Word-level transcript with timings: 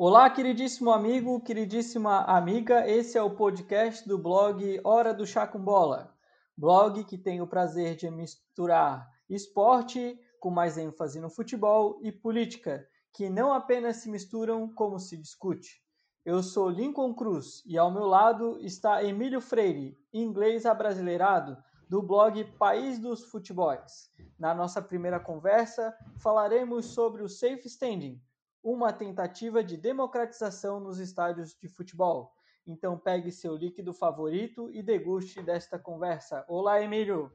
Olá, 0.00 0.30
queridíssimo 0.30 0.92
amigo, 0.92 1.40
queridíssima 1.40 2.20
amiga. 2.20 2.88
Esse 2.88 3.18
é 3.18 3.22
o 3.22 3.34
podcast 3.34 4.08
do 4.08 4.16
blog 4.16 4.80
Hora 4.84 5.12
do 5.12 5.26
Chá 5.26 5.44
com 5.44 5.58
Bola. 5.58 6.14
Blog 6.56 7.02
que 7.02 7.18
tem 7.18 7.40
o 7.40 7.48
prazer 7.48 7.96
de 7.96 8.08
misturar 8.08 9.10
esporte 9.28 10.16
com 10.38 10.50
mais 10.50 10.78
ênfase 10.78 11.18
no 11.18 11.28
futebol 11.28 11.98
e 12.00 12.12
política, 12.12 12.86
que 13.12 13.28
não 13.28 13.52
apenas 13.52 13.96
se 13.96 14.08
misturam 14.08 14.72
como 14.72 15.00
se 15.00 15.16
discute. 15.16 15.82
Eu 16.24 16.44
sou 16.44 16.70
Lincoln 16.70 17.12
Cruz 17.12 17.64
e 17.66 17.76
ao 17.76 17.90
meu 17.90 18.06
lado 18.06 18.56
está 18.60 19.02
Emílio 19.02 19.40
Freire, 19.40 19.98
inglês 20.12 20.64
abrasileirado, 20.64 21.58
do 21.88 22.00
blog 22.00 22.44
País 22.56 23.00
dos 23.00 23.24
Futebols. 23.24 24.12
Na 24.38 24.54
nossa 24.54 24.80
primeira 24.80 25.18
conversa, 25.18 25.92
falaremos 26.22 26.86
sobre 26.86 27.24
o 27.24 27.28
safe 27.28 27.66
standing, 27.66 28.22
uma 28.62 28.92
tentativa 28.92 29.62
de 29.62 29.76
democratização 29.76 30.80
nos 30.80 30.98
estádios 30.98 31.54
de 31.54 31.68
futebol. 31.68 32.32
Então 32.66 32.98
pegue 32.98 33.32
seu 33.32 33.56
líquido 33.56 33.94
favorito 33.94 34.70
e 34.70 34.82
deguste 34.82 35.42
desta 35.42 35.78
conversa. 35.78 36.44
Olá, 36.48 36.82
Emílio! 36.82 37.32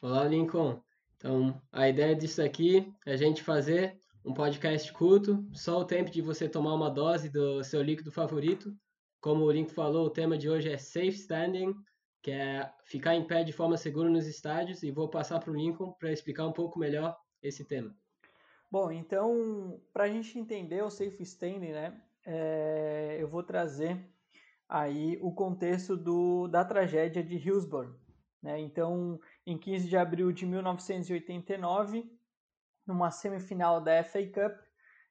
Olá, 0.00 0.24
Lincoln! 0.24 0.80
Então, 1.16 1.60
a 1.72 1.88
ideia 1.88 2.14
disso 2.14 2.40
aqui 2.40 2.94
é 3.04 3.12
a 3.12 3.16
gente 3.16 3.42
fazer 3.42 3.98
um 4.24 4.32
podcast 4.32 4.92
curto, 4.92 5.44
só 5.52 5.80
o 5.80 5.84
tempo 5.84 6.10
de 6.10 6.22
você 6.22 6.48
tomar 6.48 6.74
uma 6.74 6.88
dose 6.88 7.28
do 7.28 7.62
seu 7.64 7.82
líquido 7.82 8.12
favorito. 8.12 8.72
Como 9.20 9.44
o 9.44 9.50
Lincoln 9.50 9.74
falou, 9.74 10.06
o 10.06 10.10
tema 10.10 10.38
de 10.38 10.48
hoje 10.48 10.70
é 10.70 10.78
Safe 10.78 11.08
Standing, 11.08 11.74
que 12.22 12.30
é 12.30 12.72
ficar 12.84 13.16
em 13.16 13.26
pé 13.26 13.42
de 13.42 13.52
forma 13.52 13.76
segura 13.76 14.08
nos 14.08 14.26
estádios, 14.26 14.82
e 14.82 14.90
vou 14.90 15.08
passar 15.08 15.40
para 15.40 15.50
o 15.50 15.56
Lincoln 15.56 15.92
para 15.98 16.12
explicar 16.12 16.46
um 16.46 16.52
pouco 16.52 16.78
melhor 16.78 17.16
esse 17.42 17.64
tema. 17.64 17.94
Bom, 18.70 18.92
então, 18.92 19.80
para 19.94 20.04
a 20.04 20.08
gente 20.08 20.38
entender 20.38 20.82
o 20.82 20.90
safe 20.90 21.22
standing, 21.22 21.72
né, 21.72 22.02
é, 22.26 23.16
eu 23.18 23.26
vou 23.26 23.42
trazer 23.42 23.98
aí 24.68 25.18
o 25.22 25.32
contexto 25.32 25.96
do, 25.96 26.46
da 26.48 26.62
tragédia 26.62 27.22
de 27.22 27.36
Hillsborough. 27.36 27.98
Né? 28.42 28.60
Então, 28.60 29.18
em 29.46 29.56
15 29.56 29.88
de 29.88 29.96
abril 29.96 30.30
de 30.32 30.44
1989, 30.44 32.04
numa 32.86 33.10
semifinal 33.10 33.80
da 33.80 34.04
FA 34.04 34.26
Cup 34.26 34.58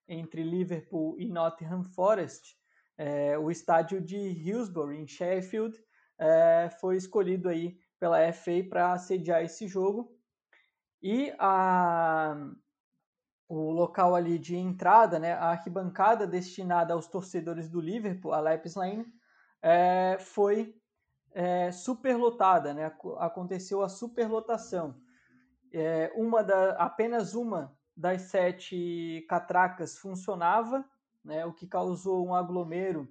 entre 0.08 0.44
Liverpool 0.44 1.20
e 1.20 1.28
Nottingham 1.28 1.84
Forest, 1.84 2.56
é, 2.95 3.39
o 3.39 3.50
estádio 3.50 4.00
de 4.00 4.17
Hillsborough, 4.17 4.94
em 4.94 5.08
Sheffield, 5.08 5.76
é, 6.20 6.70
foi 6.80 6.95
escolhido 6.95 7.50
aí 7.50 7.80
pela 8.00 8.32
FA 8.32 8.64
para 8.70 8.98
sediar 9.00 9.44
esse 9.44 9.67
jogo. 9.67 10.16
E 11.02 11.34
a, 11.39 12.36
o 13.48 13.72
local 13.72 14.14
ali 14.14 14.38
de 14.38 14.56
entrada, 14.56 15.17
né, 15.17 15.34
a 15.34 15.52
arquibancada 15.52 16.28
destinada 16.28 16.94
aos 16.94 17.08
torcedores 17.08 17.70
do 17.70 17.80
Liverpool, 17.80 18.34
a 18.34 18.42
Leipzig 18.42 18.78
Lane, 18.78 19.06
é, 19.62 20.17
foi 20.20 20.76
é, 21.34 21.72
superlotada, 21.72 22.73
né, 22.73 22.92
aconteceu 23.20 23.81
a 23.81 23.89
superlotação. 23.89 25.02
É, 25.72 26.12
uma 26.16 26.44
da, 26.44 26.72
apenas 26.72 27.36
uma 27.36 27.78
das 27.95 28.23
sete 28.23 29.26
catracas 29.30 29.98
funcionava, 29.98 30.86
né, 31.23 31.45
o 31.45 31.54
que 31.54 31.67
causou 31.67 32.26
um 32.26 32.36
aglomero 32.36 33.08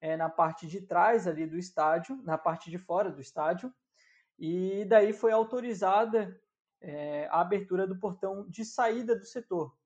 é, 0.00 0.16
na 0.16 0.28
parte 0.28 0.66
de 0.66 0.82
trás 0.82 1.26
ali 1.26 1.46
do 1.46 1.58
estádio, 1.58 2.20
na 2.22 2.36
parte 2.36 2.70
de 2.70 2.78
fora 2.78 3.10
do 3.10 3.20
estádio, 3.20 3.72
e 4.38 4.84
daí 4.84 5.12
foi 5.12 5.32
autorizada 5.32 6.38
é, 6.80 7.26
a 7.28 7.40
abertura 7.40 7.86
do 7.86 7.98
portão 7.98 8.46
de 8.48 8.64
saída 8.64 9.16
do 9.16 9.24
setor. 9.24 9.77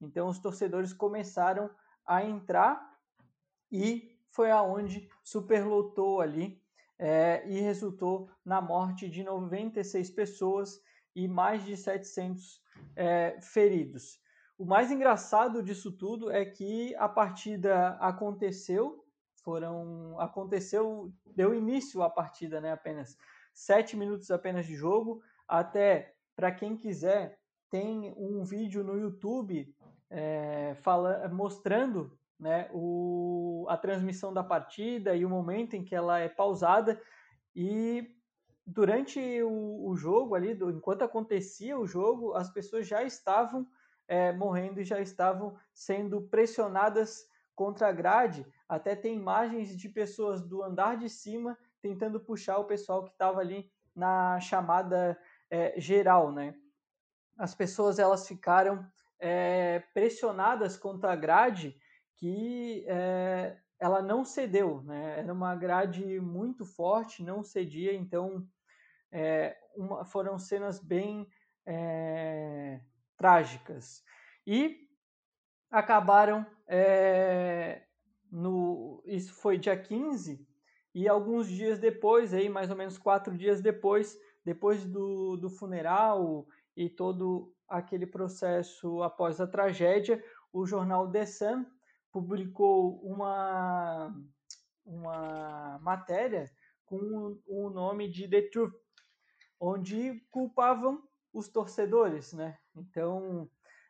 Então 0.00 0.28
os 0.28 0.38
torcedores 0.38 0.92
começaram 0.92 1.70
a 2.06 2.24
entrar 2.24 2.98
e 3.70 4.16
foi 4.30 4.50
aonde 4.50 5.08
superlotou 5.22 6.20
ali 6.20 6.60
é, 6.98 7.42
e 7.46 7.60
resultou 7.60 8.30
na 8.44 8.60
morte 8.60 9.08
de 9.08 9.22
96 9.22 10.10
pessoas 10.10 10.80
e 11.14 11.26
mais 11.26 11.64
de 11.64 11.76
700 11.76 12.62
é, 12.96 13.38
feridos. 13.40 14.20
O 14.58 14.64
mais 14.64 14.90
engraçado 14.90 15.62
disso 15.62 15.90
tudo 15.90 16.30
é 16.30 16.44
que 16.44 16.94
a 16.96 17.08
partida 17.08 17.96
aconteceu, 18.00 19.04
foram 19.42 20.20
aconteceu, 20.20 21.10
deu 21.34 21.54
início 21.54 22.02
à 22.02 22.10
partida, 22.10 22.60
né? 22.60 22.72
Apenas 22.72 23.16
sete 23.54 23.96
minutos 23.96 24.30
apenas 24.30 24.66
de 24.66 24.76
jogo. 24.76 25.22
Até 25.48 26.14
para 26.36 26.52
quem 26.52 26.76
quiser 26.76 27.40
tem 27.70 28.12
um 28.16 28.44
vídeo 28.44 28.84
no 28.84 28.98
YouTube 28.98 29.74
é, 30.10 30.76
fala, 30.82 31.28
mostrando 31.28 32.18
né, 32.38 32.68
o, 32.72 33.66
a 33.68 33.76
transmissão 33.76 34.32
da 34.32 34.42
partida 34.42 35.14
e 35.14 35.24
o 35.24 35.30
momento 35.30 35.74
em 35.74 35.84
que 35.84 35.94
ela 35.94 36.18
é 36.18 36.28
pausada. 36.28 37.00
E 37.54 38.16
durante 38.66 39.20
o, 39.42 39.88
o 39.88 39.96
jogo 39.96 40.34
ali, 40.34 40.54
do, 40.54 40.70
enquanto 40.70 41.02
acontecia 41.02 41.78
o 41.78 41.86
jogo, 41.86 42.34
as 42.34 42.50
pessoas 42.50 42.86
já 42.86 43.02
estavam 43.02 43.66
é, 44.08 44.32
morrendo 44.32 44.80
e 44.80 44.84
já 44.84 45.00
estavam 45.00 45.56
sendo 45.72 46.22
pressionadas 46.22 47.28
contra 47.54 47.88
a 47.88 47.92
grade. 47.92 48.46
Até 48.68 48.96
tem 48.96 49.16
imagens 49.16 49.76
de 49.76 49.88
pessoas 49.88 50.42
do 50.42 50.62
andar 50.62 50.96
de 50.96 51.08
cima 51.08 51.56
tentando 51.80 52.18
puxar 52.18 52.58
o 52.58 52.64
pessoal 52.64 53.04
que 53.04 53.12
estava 53.12 53.40
ali 53.40 53.70
na 53.94 54.40
chamada 54.40 55.18
é, 55.50 55.78
geral, 55.78 56.32
né? 56.32 56.54
as 57.40 57.54
pessoas 57.54 57.98
elas 57.98 58.28
ficaram 58.28 58.86
é, 59.20 59.80
pressionadas 59.92 60.76
contra 60.76 61.12
a 61.12 61.16
grade 61.16 61.76
que 62.16 62.84
é, 62.88 63.56
ela 63.78 64.02
não 64.02 64.24
cedeu, 64.24 64.82
né? 64.82 65.20
Era 65.20 65.32
uma 65.32 65.54
grade 65.54 66.20
muito 66.20 66.64
forte, 66.64 67.22
não 67.22 67.42
cedia, 67.42 67.94
então 67.94 68.46
é, 69.12 69.56
uma, 69.76 70.04
foram 70.04 70.38
cenas 70.38 70.78
bem 70.78 71.26
é, 71.66 72.80
trágicas 73.16 74.02
e 74.46 74.88
acabaram 75.70 76.46
no 78.30 79.02
isso 79.04 79.34
foi 79.34 79.58
dia 79.58 79.76
15 79.76 80.46
e 80.94 81.08
alguns 81.08 81.48
dias 81.48 81.78
depois 81.78 82.32
aí 82.32 82.48
mais 82.48 82.70
ou 82.70 82.76
menos 82.76 82.96
quatro 82.96 83.36
dias 83.36 83.60
depois 83.60 84.16
depois 84.44 84.84
do, 84.84 85.36
do 85.36 85.50
funeral 85.50 86.46
e 86.76 86.88
todo 86.88 87.54
aquele 87.68 88.06
processo 88.06 89.02
após 89.02 89.40
a 89.40 89.46
tragédia, 89.46 90.22
o 90.52 90.66
jornal 90.66 91.10
The 91.10 91.26
Sun 91.26 91.66
publicou 92.12 93.00
uma, 93.02 94.14
uma 94.84 95.78
matéria 95.80 96.50
com 96.84 97.38
o 97.46 97.70
nome 97.70 98.08
de 98.10 98.28
The 98.28 98.42
Truth, 98.42 98.74
onde 99.60 100.20
culpavam 100.30 101.02
os 101.32 101.48
torcedores, 101.48 102.32
né? 102.32 102.58
Então, 102.74 103.48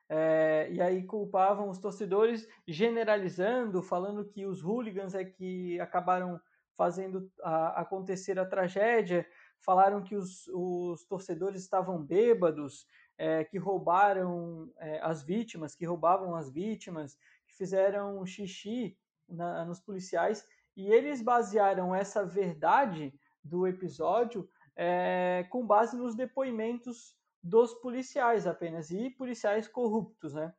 é, 0.08 0.68
e 0.70 0.80
aí 0.82 1.04
culpavam 1.04 1.70
os 1.70 1.78
torcedores, 1.78 2.46
generalizando, 2.66 3.82
falando 3.82 4.28
que 4.28 4.44
os 4.44 4.60
hooligans 4.62 5.14
é 5.14 5.24
que 5.24 5.80
acabaram 5.80 6.40
fazendo 6.76 7.30
a, 7.42 7.80
acontecer 7.80 8.38
a 8.38 8.44
tragédia, 8.44 9.26
falaram 9.60 10.02
que 10.02 10.16
os, 10.16 10.48
os 10.48 11.04
torcedores 11.04 11.62
estavam 11.62 12.02
bêbados, 12.02 12.86
é, 13.16 13.44
que 13.44 13.58
roubaram 13.58 14.72
é, 14.78 15.00
as 15.02 15.22
vítimas, 15.22 15.74
que 15.74 15.84
roubavam 15.84 16.34
as 16.34 16.50
vítimas, 16.50 17.18
que 17.46 17.54
fizeram 17.54 18.24
xixi 18.24 18.96
na, 19.28 19.64
nos 19.64 19.80
policiais, 19.80 20.46
e 20.76 20.90
eles 20.90 21.20
basearam 21.22 21.94
essa 21.94 22.24
verdade 22.24 23.12
do 23.44 23.66
episódio 23.66 24.48
é, 24.74 25.46
com 25.50 25.66
base 25.66 25.96
nos 25.96 26.14
depoimentos 26.14 27.16
dos 27.42 27.74
policiais 27.74 28.46
apenas, 28.46 28.90
e 28.90 29.10
policiais 29.10 29.66
corruptos, 29.66 30.34
né? 30.34 30.54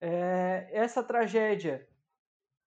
É, 0.00 0.68
essa 0.72 1.02
tragédia, 1.02 1.88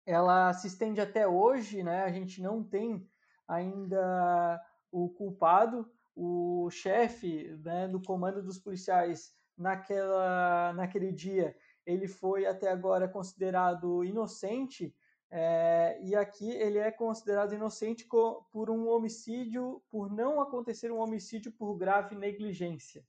ela 0.06 0.51
se 0.53 0.67
estende 0.67 1.00
até 1.00 1.27
hoje, 1.27 1.83
né? 1.83 2.03
A 2.03 2.12
gente 2.12 2.41
não 2.41 2.63
tem 2.63 3.09
ainda 3.47 4.62
o 4.91 5.09
culpado, 5.09 5.89
o 6.15 6.69
chefe 6.69 7.47
né, 7.63 7.88
do 7.88 8.01
comando 8.01 8.43
dos 8.43 8.59
policiais 8.59 9.33
naquela, 9.57 10.73
naquele 10.73 11.11
dia, 11.11 11.55
ele 11.85 12.07
foi 12.07 12.45
até 12.45 12.69
agora 12.69 13.07
considerado 13.07 14.03
inocente, 14.03 14.95
é, 15.29 15.97
e 16.01 16.13
aqui 16.13 16.51
ele 16.51 16.77
é 16.77 16.91
considerado 16.91 17.53
inocente 17.53 18.05
por 18.51 18.69
um 18.69 18.89
homicídio, 18.89 19.81
por 19.89 20.11
não 20.11 20.41
acontecer 20.41 20.91
um 20.91 20.99
homicídio 20.99 21.51
por 21.53 21.75
grave 21.77 22.15
negligência. 22.15 23.05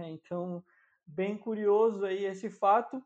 Então, 0.00 0.64
bem 1.06 1.36
curioso 1.36 2.04
aí 2.04 2.24
esse 2.24 2.48
fato. 2.48 3.04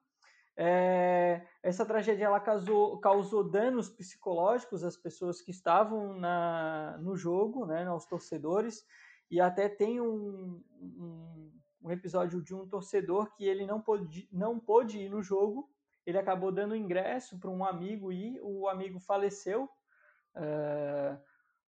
É, 0.59 1.47
essa 1.63 1.85
tragédia 1.85 2.25
ela 2.25 2.41
causou, 2.41 2.99
causou 2.99 3.45
danos 3.45 3.91
psicológicos 3.91 4.83
às 4.83 4.97
pessoas 4.97 5.43
que 5.43 5.51
estavam 5.51 6.19
na, 6.19 6.97
no 6.99 7.15
jogo, 7.15 7.67
né, 7.67 7.87
aos 7.87 8.07
torcedores, 8.07 8.87
e 9.31 9.41
até 9.41 9.69
tem 9.69 10.01
um, 10.01 10.63
um, 10.81 11.53
um, 11.83 11.91
episódio 11.91 12.41
de 12.41 12.55
um 12.55 12.67
torcedor 12.67 13.35
que 13.35 13.45
ele 13.45 13.67
não 13.67 13.81
pôde, 13.81 14.29
não 14.33 14.59
pôde 14.59 14.99
ir 14.99 15.11
no 15.11 15.23
jogo. 15.23 15.69
Ele 16.07 16.17
acabou 16.17 16.53
dando 16.53 16.77
ingresso 16.77 17.39
para 17.39 17.51
um 17.51 17.65
amigo 17.65 18.13
e 18.13 18.41
o 18.41 18.69
amigo 18.69 19.01
faleceu 19.01 19.69
é, 20.37 21.19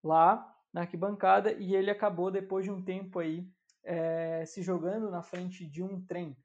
lá 0.02 0.55
na 0.73 0.82
arquibancada. 0.82 1.52
E 1.52 1.75
ele 1.75 1.91
acabou 1.91 2.31
depois 2.31 2.64
de 2.64 2.70
um 2.70 2.81
tempo 2.81 3.19
aí 3.19 3.44
é, 3.82 4.44
se 4.46 4.62
jogando 4.62 5.11
na 5.11 5.23
frente 5.23 5.67
de 5.67 5.82
um 5.82 6.00
trem. 6.06 6.37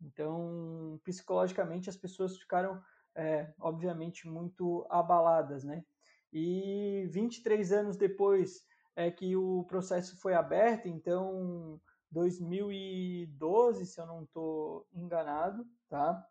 Então, 0.00 1.00
psicologicamente 1.04 1.90
as 1.90 1.96
pessoas 1.96 2.36
ficaram, 2.36 2.82
é, 3.14 3.52
obviamente, 3.60 4.28
muito 4.28 4.86
abaladas, 4.88 5.64
né? 5.64 5.84
E 6.32 7.06
23 7.10 7.72
anos 7.72 7.96
depois 7.96 8.66
é 8.94 9.10
que 9.10 9.36
o 9.36 9.64
processo 9.64 10.16
foi 10.16 10.34
aberto, 10.34 10.88
então 10.88 11.80
2012, 12.10 13.86
se 13.86 14.00
eu 14.00 14.06
não 14.06 14.22
estou 14.22 14.86
enganado, 14.92 15.66
tá? 15.88 16.26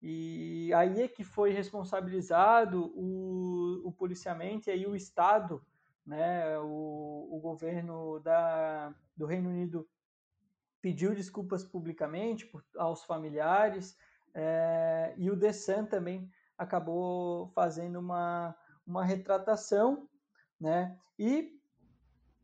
E 0.00 0.72
aí 0.74 1.02
é 1.02 1.08
que 1.08 1.24
foi 1.24 1.50
responsabilizado 1.50 2.92
o, 2.94 3.88
o 3.88 3.92
policiamento 3.92 4.68
e 4.68 4.72
aí 4.72 4.86
o 4.86 4.94
Estado, 4.94 5.60
né, 6.06 6.56
o, 6.60 7.28
o 7.32 7.40
governo 7.40 8.20
da, 8.20 8.94
do 9.16 9.26
Reino 9.26 9.50
Unido 9.50 9.88
pediu 10.88 11.14
desculpas 11.14 11.62
publicamente 11.62 12.46
por, 12.46 12.64
aos 12.74 13.04
familiares 13.04 13.94
é, 14.34 15.12
e 15.18 15.30
o 15.30 15.38
The 15.38 15.52
Sun 15.52 15.84
também 15.84 16.30
acabou 16.56 17.48
fazendo 17.48 17.98
uma, 17.98 18.56
uma 18.86 19.04
retratação, 19.04 20.08
né? 20.58 20.98
E 21.18 21.60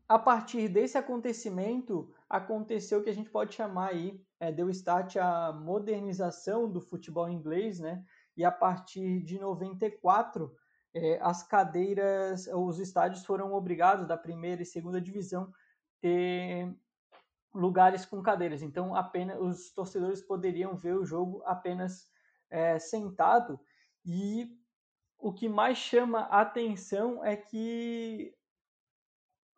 a 0.07 0.19
partir 0.19 0.69
desse 0.69 0.95
acontecimento 0.95 2.13
aconteceu 2.29 2.99
o 2.99 3.03
que 3.03 3.09
a 3.09 3.15
gente 3.15 3.31
pode 3.31 3.55
chamar 3.55 3.89
aí, 3.89 4.23
é, 4.39 4.51
deu 4.51 4.69
start 4.69 5.15
à 5.15 5.51
modernização 5.51 6.69
do 6.69 6.79
futebol 6.79 7.27
inglês, 7.27 7.79
né? 7.79 8.05
E 8.37 8.45
a 8.45 8.51
partir 8.51 9.23
de 9.23 9.39
94, 9.39 10.55
é, 10.93 11.17
as 11.19 11.41
cadeiras, 11.41 12.45
os 12.53 12.77
estádios 12.77 13.25
foram 13.25 13.55
obrigados 13.55 14.07
da 14.07 14.15
primeira 14.15 14.61
e 14.61 14.65
segunda 14.67 15.01
divisão 15.01 15.51
ter 15.99 16.71
lugares 17.55 18.05
com 18.05 18.21
cadeiras. 18.21 18.61
Então, 18.61 18.93
apenas 18.93 19.39
os 19.39 19.71
torcedores 19.73 20.21
poderiam 20.21 20.75
ver 20.75 20.95
o 20.95 21.05
jogo 21.05 21.41
apenas 21.45 22.07
é, 22.49 22.77
sentado. 22.77 23.59
E 24.05 24.49
o 25.17 25.33
que 25.33 25.49
mais 25.49 25.77
chama 25.77 26.21
a 26.23 26.41
atenção 26.41 27.23
é 27.23 27.35
que 27.35 28.35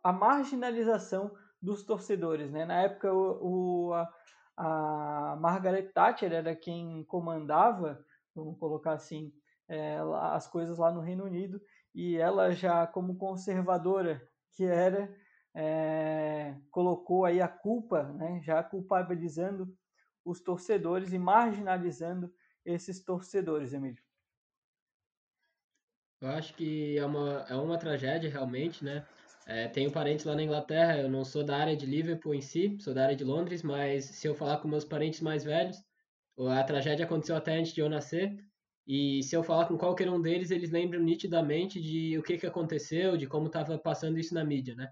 a 0.03 0.13
marginalização 0.13 1.35
dos 1.61 1.83
torcedores. 1.83 2.51
Né? 2.51 2.65
Na 2.65 2.81
época, 2.83 3.11
o, 3.13 3.89
o 3.89 3.93
a, 3.93 4.09
a, 4.55 5.35
Margaret 5.37 5.91
Thatcher 5.91 6.31
era 6.31 6.55
quem 6.55 7.03
comandava, 7.05 8.05
vamos 8.33 8.57
colocar 8.59 8.93
assim, 8.93 9.33
é, 9.67 9.97
as 10.31 10.47
coisas 10.47 10.77
lá 10.77 10.91
no 10.91 11.01
Reino 11.01 11.25
Unido, 11.25 11.59
e 11.93 12.15
ela 12.15 12.51
já 12.51 12.85
como 12.85 13.17
conservadora 13.17 14.21
que 14.51 14.63
era, 14.63 15.13
é, 15.59 16.55
colocou 16.69 17.25
aí 17.25 17.41
a 17.41 17.47
culpa, 17.47 18.03
né, 18.13 18.39
já 18.43 18.61
culpabilizando 18.61 19.75
os 20.23 20.39
torcedores 20.39 21.13
e 21.13 21.17
marginalizando 21.17 22.31
esses 22.63 23.03
torcedores, 23.03 23.73
Emílio. 23.73 24.03
Eu 26.21 26.29
acho 26.29 26.53
que 26.53 26.95
é 26.95 27.03
uma, 27.03 27.45
é 27.49 27.55
uma 27.55 27.77
tragédia 27.77 28.29
realmente, 28.29 28.85
né? 28.85 29.03
É, 29.47 29.67
tenho 29.67 29.91
parentes 29.91 30.25
lá 30.25 30.35
na 30.35 30.43
Inglaterra, 30.43 30.99
eu 30.99 31.09
não 31.09 31.25
sou 31.25 31.43
da 31.43 31.57
área 31.57 31.75
de 31.75 31.87
Liverpool 31.87 32.35
em 32.35 32.41
si, 32.41 32.77
sou 32.79 32.93
da 32.93 33.05
área 33.05 33.15
de 33.15 33.23
Londres, 33.23 33.63
mas 33.63 34.05
se 34.05 34.27
eu 34.27 34.35
falar 34.35 34.57
com 34.57 34.67
meus 34.67 34.85
parentes 34.85 35.21
mais 35.21 35.43
velhos, 35.43 35.77
a 36.37 36.63
tragédia 36.63 37.05
aconteceu 37.05 37.35
até 37.35 37.57
antes 37.57 37.73
de 37.73 37.81
eu 37.81 37.89
nascer, 37.89 38.37
e 38.85 39.23
se 39.23 39.35
eu 39.35 39.41
falar 39.41 39.65
com 39.65 39.77
qualquer 39.77 40.09
um 40.09 40.21
deles, 40.21 40.51
eles 40.51 40.69
lembram 40.69 41.01
nitidamente 41.01 41.81
de 41.81 42.15
o 42.17 42.21
que, 42.21 42.37
que 42.37 42.45
aconteceu, 42.45 43.17
de 43.17 43.25
como 43.25 43.47
estava 43.47 43.77
passando 43.79 44.19
isso 44.19 44.35
na 44.35 44.43
mídia, 44.43 44.75
né? 44.75 44.91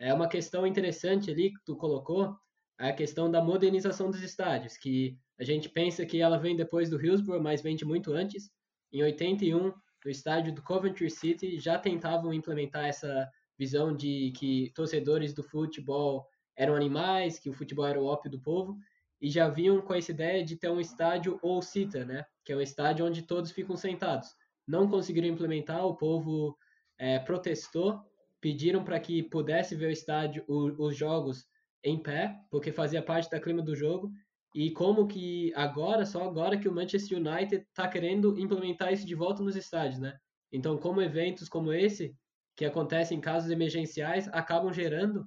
É 0.00 0.14
uma 0.14 0.26
questão 0.26 0.66
interessante 0.66 1.30
ali 1.30 1.52
que 1.52 1.60
tu 1.64 1.76
colocou, 1.76 2.34
a 2.78 2.90
questão 2.90 3.30
da 3.30 3.44
modernização 3.44 4.10
dos 4.10 4.22
estádios, 4.22 4.78
que 4.78 5.14
a 5.38 5.44
gente 5.44 5.68
pensa 5.68 6.06
que 6.06 6.22
ela 6.22 6.38
vem 6.38 6.56
depois 6.56 6.88
do 6.88 6.98
Hillsborough, 6.98 7.42
mas 7.42 7.60
vem 7.60 7.76
de 7.76 7.84
muito 7.84 8.14
antes. 8.14 8.50
Em 8.90 9.02
81, 9.02 9.74
no 10.02 10.10
estádio 10.10 10.54
do 10.54 10.62
Coventry 10.62 11.10
City, 11.10 11.58
já 11.58 11.78
tentavam 11.78 12.32
implementar 12.32 12.86
essa 12.86 13.28
visão 13.58 13.94
de 13.94 14.32
que 14.34 14.72
torcedores 14.74 15.34
do 15.34 15.42
futebol 15.42 16.26
eram 16.56 16.74
animais, 16.74 17.38
que 17.38 17.50
o 17.50 17.52
futebol 17.52 17.86
era 17.86 18.00
o 18.00 18.06
ópio 18.06 18.30
do 18.30 18.40
povo, 18.40 18.78
e 19.20 19.28
já 19.28 19.50
vinham 19.50 19.82
com 19.82 19.92
essa 19.92 20.12
ideia 20.12 20.42
de 20.42 20.56
ter 20.56 20.70
um 20.70 20.80
estádio 20.80 21.38
ou 21.42 21.60
cita, 21.60 22.06
né? 22.06 22.24
Que 22.42 22.54
é 22.54 22.56
um 22.56 22.62
estádio 22.62 23.04
onde 23.04 23.20
todos 23.20 23.50
ficam 23.50 23.76
sentados. 23.76 24.34
Não 24.66 24.88
conseguiram 24.88 25.28
implementar, 25.28 25.84
o 25.84 25.94
povo 25.94 26.56
é, 26.98 27.18
protestou, 27.18 28.00
pediram 28.40 28.84
para 28.84 28.98
que 28.98 29.22
pudesse 29.22 29.74
ver 29.74 29.86
o 29.86 29.92
estádio, 29.92 30.44
o, 30.48 30.86
os 30.86 30.96
jogos 30.96 31.46
em 31.82 32.02
pé, 32.02 32.38
porque 32.50 32.72
fazia 32.72 33.02
parte 33.02 33.30
da 33.30 33.40
clima 33.40 33.62
do 33.62 33.74
jogo. 33.74 34.10
E 34.54 34.70
como 34.70 35.06
que 35.06 35.52
agora, 35.54 36.04
só 36.04 36.24
agora 36.24 36.58
que 36.58 36.68
o 36.68 36.72
Manchester 36.72 37.18
United 37.18 37.64
está 37.68 37.86
querendo 37.86 38.38
implementar 38.38 38.92
isso 38.92 39.06
de 39.06 39.14
volta 39.14 39.42
nos 39.42 39.56
estádios, 39.56 40.00
né? 40.00 40.18
Então, 40.52 40.76
como 40.76 41.00
eventos 41.00 41.48
como 41.48 41.72
esse 41.72 42.16
que 42.56 42.64
acontecem 42.64 43.18
em 43.18 43.20
casos 43.20 43.50
emergenciais 43.50 44.28
acabam 44.32 44.72
gerando 44.72 45.26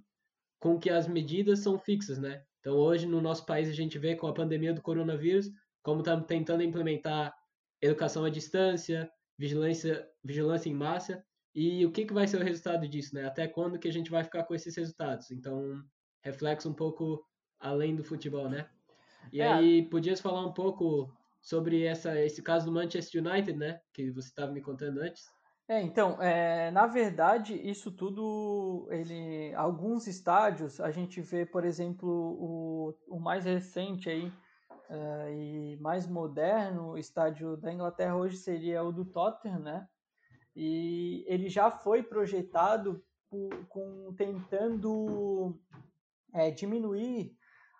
com 0.60 0.78
que 0.78 0.90
as 0.90 1.08
medidas 1.08 1.60
são 1.60 1.80
fixas, 1.80 2.20
né? 2.20 2.44
Então 2.60 2.76
hoje 2.76 3.06
no 3.06 3.20
nosso 3.20 3.46
país 3.46 3.68
a 3.68 3.74
gente 3.74 4.00
vê 4.00 4.16
com 4.16 4.28
a 4.28 4.34
pandemia 4.34 4.74
do 4.74 4.82
coronavírus 4.82 5.50
como 5.82 6.00
estamos 6.00 6.26
tentando 6.26 6.64
implementar 6.64 7.34
educação 7.82 8.24
à 8.24 8.30
distância, 8.30 9.12
vigilância, 9.38 10.08
vigilância 10.24 10.70
em 10.70 10.74
massa 10.74 11.22
e 11.54 11.86
o 11.86 11.92
que, 11.92 12.06
que 12.06 12.14
vai 12.14 12.28
ser 12.28 12.38
o 12.38 12.44
resultado 12.44 12.88
disso, 12.88 13.14
né? 13.16 13.26
Até 13.26 13.48
quando 13.48 13.78
que 13.78 13.88
a 13.88 13.94
gente 13.94 14.10
vai 14.10 14.24
ficar 14.24 14.44
com 14.44 14.56
esses 14.56 14.76
resultados? 14.76 15.32
Então 15.32 15.84
reflexo 16.22 16.70
um 16.70 16.74
pouco 16.74 17.24
além 17.60 17.96
do 17.96 18.04
futebol, 18.04 18.50
né? 18.50 18.68
E 19.32 19.42
é. 19.42 19.48
aí 19.48 19.90
podias 19.90 20.20
falar 20.20 20.46
um 20.46 20.54
pouco 20.54 21.12
sobre 21.42 21.84
essa, 21.84 22.20
esse 22.22 22.42
caso 22.42 22.66
do 22.66 22.72
Manchester 22.72 23.26
United, 23.26 23.58
né? 23.58 23.80
Que 23.94 24.10
você 24.10 24.30
estava 24.30 24.52
me 24.52 24.62
contando 24.62 25.00
antes. 25.00 25.32
É, 25.68 25.82
então, 25.82 26.22
é, 26.22 26.72
na 26.72 26.88
verdade, 26.88 27.56
isso 27.56 27.90
tudo, 27.90 28.88
ele, 28.92 29.54
alguns 29.56 30.08
estádios, 30.08 30.82
a 30.82 30.92
gente 30.92 31.22
vê, 31.22 31.46
por 31.46 31.64
exemplo, 31.64 32.10
o, 32.10 32.94
o 33.08 33.20
mais 33.20 33.46
recente 33.46 34.10
aí 34.10 34.32
é, 34.90 35.34
e 35.34 35.78
mais 35.78 36.06
moderno 36.06 36.98
estádio 36.98 37.56
da 37.56 37.72
Inglaterra 37.72 38.16
hoje 38.16 38.38
seria 38.38 38.84
o 38.84 38.92
do 38.92 39.06
Tottenham, 39.06 39.60
né? 39.60 39.88
E 40.56 41.26
ele 41.28 41.50
já 41.50 41.72
foi 41.72 42.04
projetado 42.04 43.04
com 43.70 44.14
tentando 44.16 45.60
é, 46.34 46.52
diminuir 46.52 47.36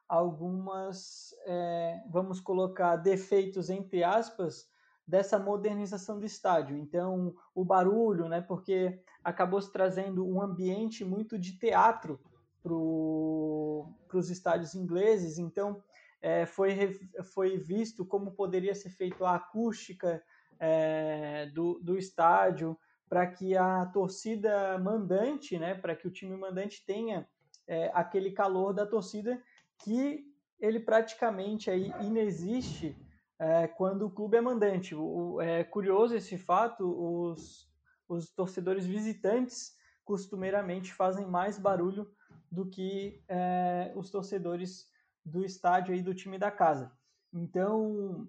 algumas, 0.08 1.34
é, 1.46 2.02
vamos 2.10 2.40
colocar, 2.40 2.96
defeitos 2.98 3.70
entre 3.70 4.04
aspas, 4.04 4.68
dessa 5.08 5.38
modernização 5.38 6.20
do 6.20 6.26
estádio. 6.26 6.78
Então, 6.78 7.36
o 7.54 7.64
barulho, 7.64 8.28
né, 8.28 8.42
porque 8.42 9.02
acabou 9.24 9.62
se 9.62 9.72
trazendo 9.72 10.28
um 10.28 10.42
ambiente 10.42 11.04
muito 11.04 11.38
de 11.38 11.58
teatro 11.58 12.20
para 12.62 12.74
os 12.74 14.30
estádios 14.30 14.76
ingleses. 14.76 15.38
Então, 15.38 15.84
é, 16.22 16.46
foi, 16.46 17.00
foi 17.34 17.58
visto 17.58 18.06
como 18.06 18.32
poderia 18.32 18.74
ser 18.74 18.90
feito 18.90 19.26
a 19.26 19.36
acústica 19.36 20.24
é, 20.60 21.48
do, 21.48 21.80
do 21.80 21.98
estádio 21.98 22.78
para 23.08 23.28
que 23.28 23.56
a 23.56 23.86
torcida 23.88 24.78
mandante, 24.80 25.58
né, 25.60 25.76
para 25.76 25.96
que 25.96 26.08
o 26.08 26.12
time 26.12 26.36
mandante 26.36 26.84
tenha 26.86 27.28
é, 27.68 27.92
aquele 27.94 28.32
calor 28.32 28.74
da 28.74 28.86
torcida 28.86 29.42
que 29.84 30.26
ele 30.60 30.80
praticamente 30.80 31.70
aí 31.70 31.94
inexiste 32.02 32.98
é, 33.38 33.68
quando 33.68 34.08
o 34.08 34.12
clube 34.12 34.38
é 34.38 34.42
mandante. 34.42 34.96
O, 34.96 35.40
é 35.42 35.64
curioso 35.64 36.16
esse 36.16 36.38
fato, 36.38 36.86
os, 36.86 37.70
os 38.08 38.30
torcedores 38.30 38.86
visitantes 38.86 39.76
costumeiramente 40.04 40.94
fazem 40.94 41.26
mais 41.26 41.58
barulho 41.58 42.10
do 42.52 42.70
que 42.70 43.22
é, 43.28 43.92
os 43.96 44.10
torcedores 44.10 44.88
do 45.26 45.44
estádio 45.44 45.96
e 45.96 46.02
do 46.02 46.14
time 46.14 46.38
da 46.38 46.52
casa. 46.52 46.92
Então, 47.34 48.28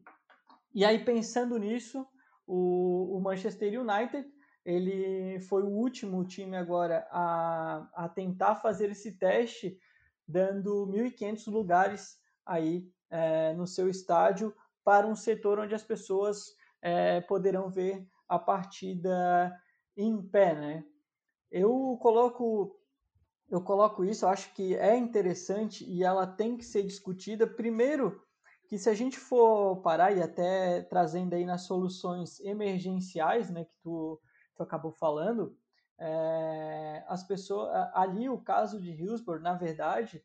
e 0.74 0.84
aí 0.84 1.04
pensando 1.04 1.58
nisso, 1.58 2.06
o, 2.46 3.16
o 3.16 3.20
Manchester 3.20 3.80
United 3.80 4.26
ele 4.64 5.38
foi 5.40 5.62
o 5.62 5.68
último 5.68 6.24
time 6.24 6.56
agora 6.56 7.06
a, 7.10 7.86
a 7.94 8.08
tentar 8.08 8.56
fazer 8.56 8.90
esse 8.90 9.12
teste, 9.18 9.78
dando 10.26 10.86
1.500 10.86 11.52
lugares 11.52 12.18
aí 12.46 12.90
é, 13.10 13.52
no 13.52 13.66
seu 13.66 13.88
estádio 13.90 14.54
para 14.82 15.06
um 15.06 15.14
setor 15.14 15.58
onde 15.58 15.74
as 15.74 15.82
pessoas 15.82 16.56
é, 16.80 17.20
poderão 17.20 17.68
ver 17.68 18.06
a 18.26 18.38
partida 18.38 19.54
em 19.96 20.20
pé, 20.22 20.54
né? 20.54 20.84
Eu 21.50 21.98
coloco 22.00 22.80
eu 23.50 23.60
coloco 23.60 24.02
isso, 24.02 24.24
eu 24.24 24.30
acho 24.30 24.52
que 24.54 24.74
é 24.74 24.96
interessante 24.96 25.84
e 25.84 26.02
ela 26.02 26.26
tem 26.26 26.56
que 26.56 26.64
ser 26.64 26.82
discutida 26.82 27.46
primeiro 27.46 28.23
que 28.74 28.78
se 28.80 28.90
a 28.90 28.94
gente 28.94 29.20
for 29.20 29.76
parar 29.82 30.10
e 30.10 30.20
até 30.20 30.82
trazendo 30.82 31.32
aí 31.32 31.44
nas 31.44 31.62
soluções 31.62 32.40
emergenciais, 32.40 33.48
né, 33.48 33.64
que 33.64 33.76
tu, 33.78 34.20
tu 34.52 34.64
acabou 34.64 34.90
falando, 34.90 35.56
é, 35.96 37.04
as 37.06 37.22
pessoas 37.22 37.70
ali 37.94 38.28
o 38.28 38.36
caso 38.36 38.80
de 38.80 38.90
Hillsborough, 38.90 39.40
na 39.40 39.54
verdade, 39.54 40.20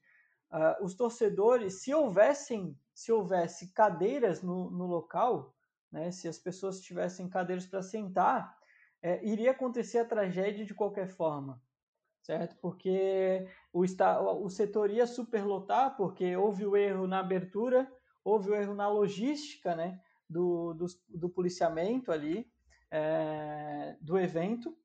uh, 0.52 0.84
os 0.84 0.96
torcedores, 0.96 1.84
se 1.84 1.94
houvessem, 1.94 2.76
se 2.92 3.12
houvesse 3.12 3.72
cadeiras 3.72 4.42
no, 4.42 4.72
no 4.72 4.88
local, 4.88 5.56
né, 5.92 6.10
se 6.10 6.28
as 6.28 6.40
pessoas 6.40 6.82
tivessem 6.82 7.30
cadeiras 7.30 7.68
para 7.68 7.84
sentar, 7.84 8.58
é, 9.00 9.24
iria 9.24 9.52
acontecer 9.52 10.00
a 10.00 10.06
tragédia 10.06 10.66
de 10.66 10.74
qualquer 10.74 11.08
forma, 11.08 11.62
certo? 12.24 12.58
Porque 12.60 13.48
o, 13.72 13.84
o 13.84 14.50
setor 14.50 14.90
ia 14.90 15.06
superlotar, 15.06 15.96
porque 15.96 16.36
houve 16.36 16.66
o 16.66 16.76
erro 16.76 17.06
na 17.06 17.20
abertura, 17.20 17.88
houve 18.24 18.50
o 18.50 18.56
erro 18.56 18.74
na 18.74 18.88
logística, 18.90 19.76
né, 19.76 20.00
do, 20.30 20.74
do, 20.74 20.86
do 21.10 21.30
policiamento 21.30 22.12
ali, 22.12 22.50
é, 22.92 23.96
do 24.02 24.18
evento, 24.18 24.76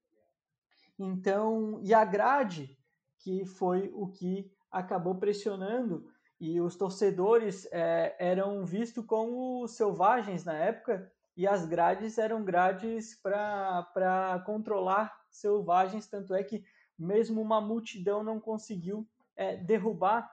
então, 0.99 1.81
e 1.83 1.93
a 1.93 2.05
grade, 2.05 2.79
que 3.19 3.45
foi 3.45 3.91
o 3.95 4.09
que 4.09 4.51
acabou 4.71 5.17
pressionando, 5.17 6.09
e 6.41 6.61
os 6.61 6.77
torcedores 6.77 7.67
é, 7.73 8.15
eram 8.19 8.65
vistos 8.65 9.05
como 9.05 9.67
selvagens 9.67 10.45
na 10.45 10.55
época, 10.55 11.11
e 11.37 11.47
as 11.47 11.67
grades 11.67 12.17
eram 12.17 12.45
grades 12.45 13.17
para 13.21 14.43
controlar 14.47 15.21
selvagens, 15.31 16.07
tanto 16.07 16.33
é 16.35 16.45
que 16.45 16.65
mesmo 16.97 17.41
uma 17.41 17.61
multidão 17.61 18.23
não 18.23 18.39
conseguiu 18.39 19.07
é, 19.37 19.57
derrubar 19.57 20.33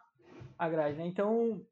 a 0.58 0.70
grade. 0.70 0.98
Né? 0.98 1.08
Então, 1.08 1.66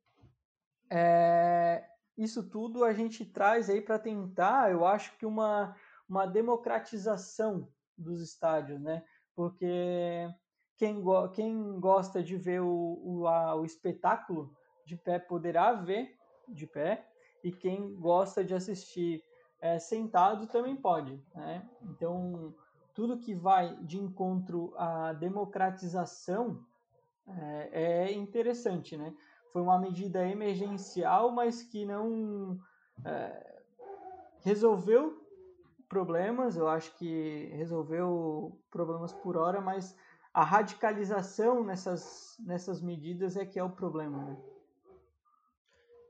é, 0.90 1.86
isso 2.18 2.50
tudo 2.50 2.84
a 2.84 2.94
gente 2.94 3.26
traz 3.26 3.70
aí 3.70 3.82
para 3.82 4.00
tentar, 4.00 4.72
eu 4.72 4.86
acho 4.86 5.18
que 5.18 5.26
uma, 5.26 5.76
uma 6.08 6.26
democratização 6.26 7.68
dos 7.98 8.22
estádios, 8.22 8.80
né? 8.82 9.04
Porque 9.36 10.28
quem, 10.78 11.02
go 11.02 11.30
quem 11.30 11.80
gosta 11.80 12.24
de 12.24 12.36
ver 12.38 12.62
o, 12.62 13.02
o, 13.04 13.28
a, 13.28 13.56
o 13.56 13.66
espetáculo 13.66 14.54
de 14.86 14.96
pé 14.96 15.20
poderá 15.20 15.74
ver 15.74 16.18
de 16.48 16.66
pé, 16.66 17.08
e 17.44 17.52
quem 17.52 17.96
gosta 17.96 18.44
de 18.44 18.54
assistir 18.54 19.24
é, 19.62 19.80
sentado 19.80 20.48
também 20.48 20.76
pode. 20.76 21.22
Né? 21.34 21.68
Então, 21.84 22.54
tudo 22.94 23.20
que 23.20 23.34
vai 23.34 23.76
de 23.84 23.98
encontro 23.98 24.74
à 24.76 25.14
democratização 25.14 26.66
é, 27.28 27.70
é 27.72 28.14
interessante. 28.14 28.98
Né? 28.98 29.14
Foi 29.52 29.62
uma 29.62 29.80
medida 29.80 30.28
emergencial, 30.28 31.32
mas 31.32 31.64
que 31.64 31.86
não 31.86 32.60
é, 33.04 33.62
resolveu 34.42 35.26
problemas, 35.88 36.56
eu 36.56 36.68
acho 36.68 36.96
que 36.98 37.52
resolveu 37.56 38.60
problemas 38.70 39.12
por 39.12 39.36
hora, 39.36 39.60
mas 39.60 39.96
a 40.34 40.44
radicalização 40.44 41.64
nessas, 41.64 42.38
nessas 42.40 42.82
medidas 42.82 43.36
é 43.36 43.46
que 43.46 43.58
é 43.58 43.64
o 43.64 43.70
problema, 43.70 44.24
né? 44.24 44.38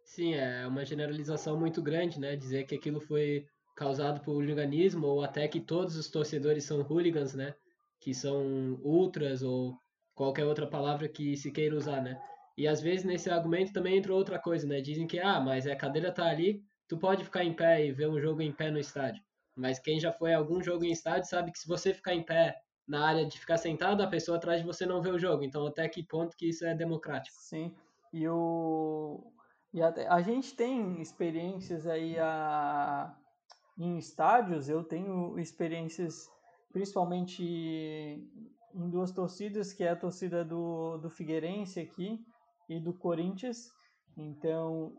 Sim, 0.03 0.33
é 0.33 0.67
uma 0.67 0.83
generalização 0.83 1.57
muito 1.57 1.81
grande, 1.81 2.19
né? 2.19 2.35
Dizer 2.35 2.65
que 2.65 2.75
aquilo 2.75 2.99
foi 2.99 3.47
causado 3.75 4.19
por 4.21 4.33
hooliganismo 4.33 5.07
ou 5.07 5.23
até 5.23 5.47
que 5.47 5.61
todos 5.61 5.95
os 5.95 6.09
torcedores 6.09 6.65
são 6.65 6.81
hooligans, 6.81 7.33
né? 7.33 7.55
Que 7.99 8.13
são 8.13 8.77
ultras 8.83 9.41
ou 9.41 9.77
qualquer 10.13 10.45
outra 10.45 10.67
palavra 10.67 11.07
que 11.07 11.37
se 11.37 11.51
queira 11.51 11.75
usar, 11.75 12.01
né? 12.01 12.21
E 12.59 12.67
às 12.67 12.81
vezes 12.81 13.05
nesse 13.05 13.29
argumento 13.29 13.71
também 13.71 13.95
entra 13.95 14.13
outra 14.13 14.37
coisa, 14.37 14.67
né? 14.67 14.81
Dizem 14.81 15.07
que, 15.07 15.17
ah, 15.17 15.39
mas 15.39 15.65
a 15.65 15.77
cadeira 15.77 16.11
tá 16.11 16.25
ali, 16.25 16.61
tu 16.89 16.97
pode 16.97 17.23
ficar 17.23 17.41
em 17.41 17.53
pé 17.53 17.85
e 17.85 17.93
ver 17.93 18.09
um 18.09 18.19
jogo 18.19 18.41
em 18.41 18.51
pé 18.51 18.69
no 18.69 18.77
estádio. 18.77 19.23
Mas 19.55 19.79
quem 19.79 19.97
já 19.97 20.11
foi 20.11 20.33
a 20.33 20.37
algum 20.39 20.61
jogo 20.61 20.83
em 20.83 20.91
estádio 20.91 21.29
sabe 21.29 21.53
que 21.53 21.59
se 21.59 21.65
você 21.65 21.93
ficar 21.93 22.13
em 22.13 22.21
pé 22.21 22.61
na 22.85 23.07
área 23.07 23.25
de 23.25 23.39
ficar 23.39 23.55
sentado, 23.55 24.03
a 24.03 24.07
pessoa 24.07 24.37
atrás 24.37 24.59
de 24.59 24.67
você 24.67 24.85
não 24.85 25.01
vê 25.01 25.09
o 25.09 25.17
jogo. 25.17 25.41
Então, 25.41 25.65
até 25.65 25.87
que 25.87 26.03
ponto 26.03 26.35
que 26.35 26.49
isso 26.49 26.65
é 26.65 26.75
democrático? 26.75 27.37
Sim. 27.39 27.73
E 28.11 28.27
o 28.27 29.31
e 29.73 29.81
até, 29.81 30.05
a 30.09 30.21
gente 30.21 30.53
tem 30.53 31.01
experiências 31.01 31.87
aí 31.87 32.19
a, 32.19 33.15
em 33.77 33.97
estádios. 33.97 34.67
Eu 34.67 34.83
tenho 34.83 35.39
experiências 35.39 36.29
principalmente 36.73 37.41
em 37.41 38.89
duas 38.89 39.13
torcidas, 39.13 39.71
que 39.71 39.85
é 39.85 39.91
a 39.91 39.95
torcida 39.95 40.43
do, 40.43 40.97
do 40.97 41.09
Figueirense 41.09 41.79
aqui 41.79 42.21
e 42.69 42.79
do 42.79 42.93
Corinthians. 42.93 43.71
Então, 44.15 44.93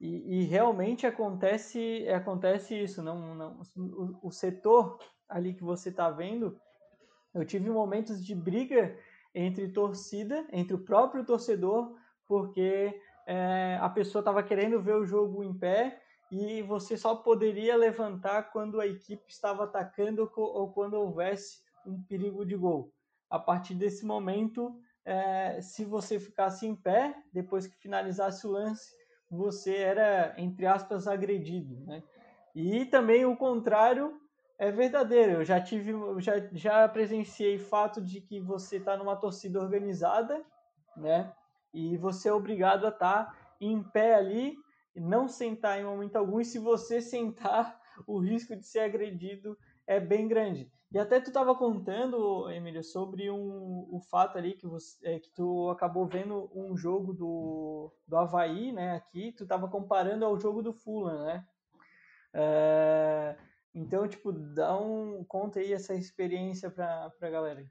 e, 0.00 0.40
e, 0.40 0.44
realmente 0.44 1.06
acontece 1.06 2.06
acontece 2.08 2.74
isso, 2.74 3.02
não, 3.02 3.34
não 3.34 3.62
o, 3.76 4.28
o 4.28 4.30
setor 4.30 4.98
ali 5.28 5.54
que 5.54 5.62
você 5.62 5.88
está 5.88 6.10
vendo, 6.10 6.60
eu 7.34 7.44
tive 7.44 7.70
momentos 7.70 8.24
de 8.24 8.34
briga 8.34 8.96
entre 9.34 9.68
torcida, 9.68 10.46
entre 10.52 10.74
o 10.74 10.84
próprio 10.84 11.24
torcedor, 11.24 11.94
porque 12.26 12.98
é, 13.26 13.78
a 13.80 13.88
pessoa 13.88 14.20
estava 14.20 14.42
querendo 14.42 14.80
ver 14.80 14.94
o 14.94 15.04
jogo 15.04 15.44
em 15.44 15.52
pé 15.52 16.00
e 16.30 16.62
você 16.62 16.96
só 16.96 17.14
poderia 17.14 17.76
levantar 17.76 18.50
quando 18.50 18.80
a 18.80 18.86
equipe 18.86 19.24
estava 19.28 19.64
atacando 19.64 20.30
ou 20.34 20.72
quando 20.72 20.94
houvesse 20.94 21.60
um 21.84 22.02
perigo 22.02 22.44
de 22.44 22.56
gol. 22.56 22.92
A 23.28 23.38
partir 23.38 23.74
desse 23.74 24.04
momento, 24.06 24.80
é, 25.06 25.60
se 25.62 25.84
você 25.84 26.18
ficasse 26.18 26.66
em 26.66 26.74
pé, 26.74 27.14
depois 27.32 27.64
que 27.68 27.76
finalizasse 27.76 28.44
o 28.44 28.50
lance, 28.50 28.92
você 29.30 29.76
era, 29.76 30.34
entre 30.36 30.66
aspas, 30.66 31.06
agredido, 31.06 31.80
né? 31.86 32.02
E 32.52 32.84
também 32.86 33.24
o 33.24 33.36
contrário 33.36 34.20
é 34.58 34.72
verdadeiro. 34.72 35.32
Eu 35.32 35.44
já 35.44 35.60
tive, 35.60 35.92
já, 36.18 36.32
já 36.52 36.88
presenciei 36.88 37.56
fato 37.56 38.02
de 38.02 38.20
que 38.20 38.40
você 38.40 38.78
está 38.78 38.96
numa 38.96 39.14
torcida 39.14 39.60
organizada, 39.60 40.44
né? 40.96 41.32
E 41.72 41.96
você 41.96 42.28
é 42.28 42.32
obrigado 42.32 42.84
a 42.84 42.88
estar 42.88 43.26
tá 43.26 43.36
em 43.60 43.82
pé 43.82 44.16
ali, 44.16 44.56
não 44.94 45.28
sentar 45.28 45.78
em 45.78 45.84
momento 45.84 46.16
algum. 46.16 46.40
E 46.40 46.44
se 46.44 46.58
você 46.58 47.00
sentar, 47.00 47.80
o 48.08 48.18
risco 48.18 48.56
de 48.56 48.66
ser 48.66 48.80
agredido 48.80 49.56
é 49.86 50.00
bem 50.00 50.26
grande. 50.26 50.72
E 50.92 50.98
até 50.98 51.20
tu 51.20 51.28
estava 51.28 51.54
contando, 51.54 52.48
Emília, 52.50 52.82
sobre 52.82 53.28
um, 53.30 53.88
o 53.90 54.00
fato 54.08 54.38
ali 54.38 54.54
que, 54.54 54.66
você, 54.66 54.96
é, 55.06 55.18
que 55.18 55.30
tu 55.30 55.68
acabou 55.70 56.06
vendo 56.06 56.48
um 56.54 56.76
jogo 56.76 57.12
do, 57.12 57.92
do 58.06 58.16
Havaí, 58.16 58.70
né, 58.70 58.94
aqui, 58.94 59.32
tu 59.32 59.42
estava 59.42 59.68
comparando 59.68 60.24
ao 60.24 60.38
jogo 60.38 60.62
do 60.62 60.72
Fulham, 60.72 61.24
né? 61.24 61.44
É, 62.32 63.36
então, 63.74 64.06
tipo, 64.06 64.30
dá 64.32 64.78
um... 64.80 65.24
conta 65.24 65.58
aí 65.58 65.72
essa 65.72 65.94
experiência 65.94 66.70
para 66.70 67.12
a 67.20 67.30
galera. 67.30 67.68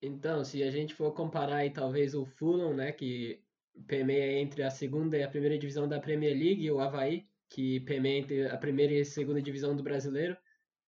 Então, 0.00 0.42
se 0.44 0.62
a 0.62 0.70
gente 0.70 0.94
for 0.94 1.12
comparar 1.12 1.56
aí 1.56 1.70
talvez 1.70 2.14
o 2.14 2.24
Fulham, 2.24 2.74
né, 2.74 2.90
que 2.90 3.44
permeia 3.86 4.40
entre 4.40 4.62
a 4.62 4.70
segunda 4.70 5.16
e 5.16 5.22
a 5.22 5.28
primeira 5.28 5.58
divisão 5.58 5.86
da 5.86 6.00
Premier 6.00 6.32
League, 6.32 6.64
e 6.64 6.70
o 6.70 6.80
Havaí, 6.80 7.28
que 7.48 7.80
permeia 7.80 8.18
entre 8.18 8.48
a 8.48 8.56
primeira 8.56 8.94
e 8.94 9.00
a 9.00 9.04
segunda 9.04 9.42
divisão 9.42 9.76
do 9.76 9.82
brasileiro, 9.82 10.36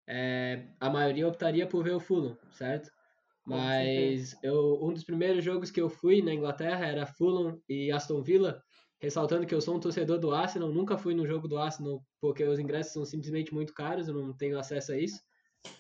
é, 0.06 0.66
a 0.80 0.90
maioria 0.90 1.28
optaria 1.28 1.66
por 1.66 1.82
ver 1.82 1.94
o 1.94 2.00
Fulham, 2.00 2.36
certo? 2.52 2.90
Mas 3.46 4.34
eu, 4.42 4.78
um 4.82 4.92
dos 4.92 5.04
primeiros 5.04 5.44
jogos 5.44 5.70
que 5.70 5.80
eu 5.80 5.88
fui 5.88 6.22
na 6.22 6.32
Inglaterra 6.32 6.86
era 6.86 7.06
Fulham 7.06 7.60
e 7.68 7.92
Aston 7.92 8.22
Villa, 8.22 8.62
ressaltando 8.98 9.46
que 9.46 9.54
eu 9.54 9.60
sou 9.60 9.76
um 9.76 9.80
torcedor 9.80 10.18
do 10.18 10.32
Arsenal, 10.32 10.72
nunca 10.72 10.96
fui 10.96 11.14
no 11.14 11.26
jogo 11.26 11.46
do 11.46 11.58
Arsenal 11.58 12.02
porque 12.20 12.42
os 12.42 12.58
ingressos 12.58 12.94
são 12.94 13.04
simplesmente 13.04 13.52
muito 13.52 13.74
caros, 13.74 14.08
eu 14.08 14.14
não 14.14 14.34
tenho 14.34 14.58
acesso 14.58 14.92
a 14.92 14.98
isso. 14.98 15.20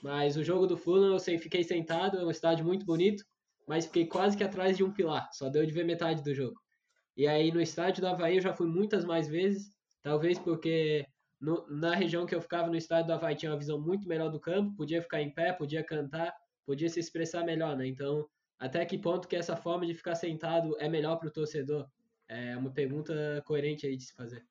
Mas 0.02 0.36
o 0.36 0.44
jogo 0.44 0.66
do 0.66 0.76
Fulham 0.76 1.12
eu 1.12 1.18
sei, 1.18 1.38
fiquei 1.38 1.64
sentado, 1.64 2.18
é 2.18 2.24
um 2.24 2.30
estádio 2.30 2.64
muito 2.66 2.84
bonito, 2.84 3.24
mas 3.66 3.86
fiquei 3.86 4.06
quase 4.06 4.36
que 4.36 4.44
atrás 4.44 4.76
de 4.76 4.84
um 4.84 4.92
pilar, 4.92 5.30
só 5.32 5.48
deu 5.48 5.64
de 5.64 5.72
ver 5.72 5.84
metade 5.84 6.22
do 6.22 6.34
jogo. 6.34 6.60
E 7.16 7.26
aí 7.26 7.50
no 7.50 7.60
estádio 7.60 8.02
do 8.02 8.08
Havaí 8.08 8.36
eu 8.36 8.42
já 8.42 8.52
fui 8.52 8.66
muitas 8.66 9.04
mais 9.04 9.26
vezes, 9.26 9.70
talvez 10.02 10.38
porque 10.38 11.06
no, 11.40 11.66
na 11.68 11.94
região 11.94 12.26
que 12.26 12.34
eu 12.34 12.40
ficava, 12.40 12.68
no 12.68 12.76
estádio 12.76 13.06
do 13.08 13.12
Havaí, 13.12 13.36
tinha 13.36 13.52
uma 13.52 13.58
visão 13.58 13.80
muito 13.80 14.08
melhor 14.08 14.30
do 14.30 14.40
campo, 14.40 14.76
podia 14.76 15.02
ficar 15.02 15.20
em 15.20 15.30
pé, 15.30 15.52
podia 15.52 15.84
cantar, 15.84 16.34
podia 16.64 16.88
se 16.88 17.00
expressar 17.00 17.44
melhor, 17.44 17.76
né? 17.76 17.86
Então, 17.86 18.28
até 18.58 18.84
que 18.86 18.98
ponto 18.98 19.28
que 19.28 19.36
essa 19.36 19.56
forma 19.56 19.86
de 19.86 19.94
ficar 19.94 20.14
sentado 20.14 20.76
é 20.78 20.88
melhor 20.88 21.16
para 21.16 21.28
o 21.28 21.32
torcedor? 21.32 21.88
É 22.28 22.56
uma 22.56 22.70
pergunta 22.70 23.42
coerente 23.46 23.86
aí 23.86 23.96
de 23.96 24.04
se 24.04 24.14
fazer. 24.14 24.44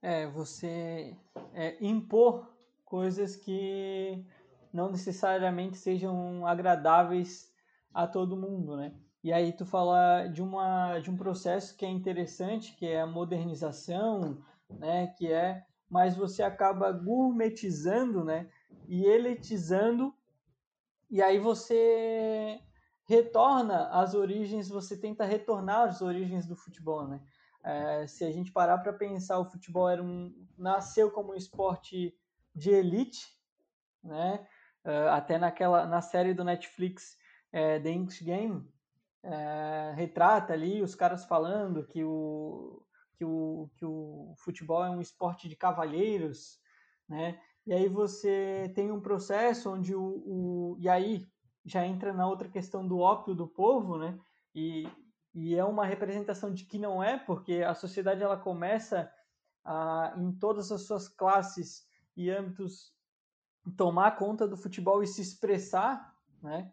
É, 0.00 0.26
você 0.26 1.16
é, 1.52 1.76
impor 1.80 2.48
coisas 2.84 3.36
que 3.36 4.24
não 4.72 4.90
necessariamente 4.90 5.76
sejam 5.76 6.46
agradáveis 6.46 7.52
a 7.92 8.06
todo 8.06 8.36
mundo, 8.36 8.76
né? 8.76 8.94
E 9.22 9.32
aí 9.32 9.52
tu 9.52 9.66
fala 9.66 10.26
de, 10.28 10.40
uma, 10.40 10.98
de 10.98 11.10
um 11.10 11.16
processo 11.16 11.76
que 11.76 11.84
é 11.84 11.90
interessante, 11.90 12.74
que 12.76 12.86
é 12.86 13.00
a 13.00 13.06
modernização, 13.06 14.38
né, 14.78 15.08
que 15.16 15.32
é, 15.32 15.64
mas 15.88 16.16
você 16.16 16.42
acaba 16.42 16.92
gourmetizando, 16.92 18.24
né, 18.24 18.48
e 18.86 19.04
elitizando, 19.04 20.14
e 21.10 21.20
aí 21.22 21.38
você 21.38 22.60
retorna 23.04 23.88
às 23.88 24.14
origens, 24.14 24.68
você 24.68 24.96
tenta 24.96 25.24
retornar 25.24 25.88
às 25.88 26.00
origens 26.00 26.46
do 26.46 26.54
futebol, 26.54 27.08
né? 27.08 27.20
É, 27.62 28.06
se 28.06 28.24
a 28.24 28.30
gente 28.30 28.52
parar 28.52 28.78
para 28.78 28.92
pensar, 28.92 29.38
o 29.38 29.44
futebol 29.44 29.88
era 29.88 30.02
um, 30.02 30.32
nasceu 30.56 31.10
como 31.10 31.32
um 31.32 31.34
esporte 31.34 32.16
de 32.54 32.70
elite, 32.70 33.26
né? 34.02 34.46
Uh, 34.84 35.10
até 35.10 35.36
naquela 35.36 35.86
na 35.86 36.00
série 36.00 36.32
do 36.32 36.42
Netflix 36.42 37.18
é, 37.52 37.78
The 37.80 37.90
English 37.90 38.24
Game 38.24 38.66
é, 39.22 39.92
retrata 39.94 40.52
ali 40.52 40.82
os 40.82 40.94
caras 40.94 41.24
falando 41.24 41.86
que 41.86 42.02
o, 42.02 42.82
que, 43.20 43.24
o, 43.26 43.68
que 43.76 43.84
o 43.84 44.32
futebol 44.38 44.82
é 44.82 44.88
um 44.88 45.00
esporte 45.00 45.46
de 45.46 45.54
cavalheiros, 45.54 46.58
né? 47.06 47.38
E 47.66 47.72
aí 47.74 47.86
você 47.86 48.72
tem 48.74 48.90
um 48.90 49.00
processo 49.00 49.70
onde 49.70 49.94
o, 49.94 50.22
o 50.24 50.76
e 50.80 50.88
aí 50.88 51.28
já 51.62 51.84
entra 51.84 52.14
na 52.14 52.26
outra 52.26 52.48
questão 52.48 52.88
do 52.88 52.98
ópio 52.98 53.34
do 53.34 53.46
povo, 53.46 53.98
né? 53.98 54.18
E, 54.54 54.88
e 55.34 55.54
é 55.54 55.62
uma 55.62 55.84
representação 55.84 56.50
de 56.50 56.64
que 56.64 56.78
não 56.78 57.04
é, 57.04 57.18
porque 57.18 57.62
a 57.62 57.74
sociedade 57.74 58.22
ela 58.22 58.38
começa 58.38 59.12
a, 59.62 60.14
em 60.16 60.32
todas 60.32 60.72
as 60.72 60.86
suas 60.86 61.06
classes 61.06 61.86
e 62.16 62.30
âmbitos 62.30 62.94
tomar 63.76 64.16
conta 64.16 64.48
do 64.48 64.56
futebol 64.56 65.02
e 65.02 65.06
se 65.06 65.20
expressar, 65.20 66.10
né? 66.42 66.72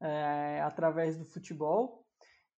É, 0.00 0.60
através 0.60 1.16
do 1.16 1.24
futebol. 1.24 2.04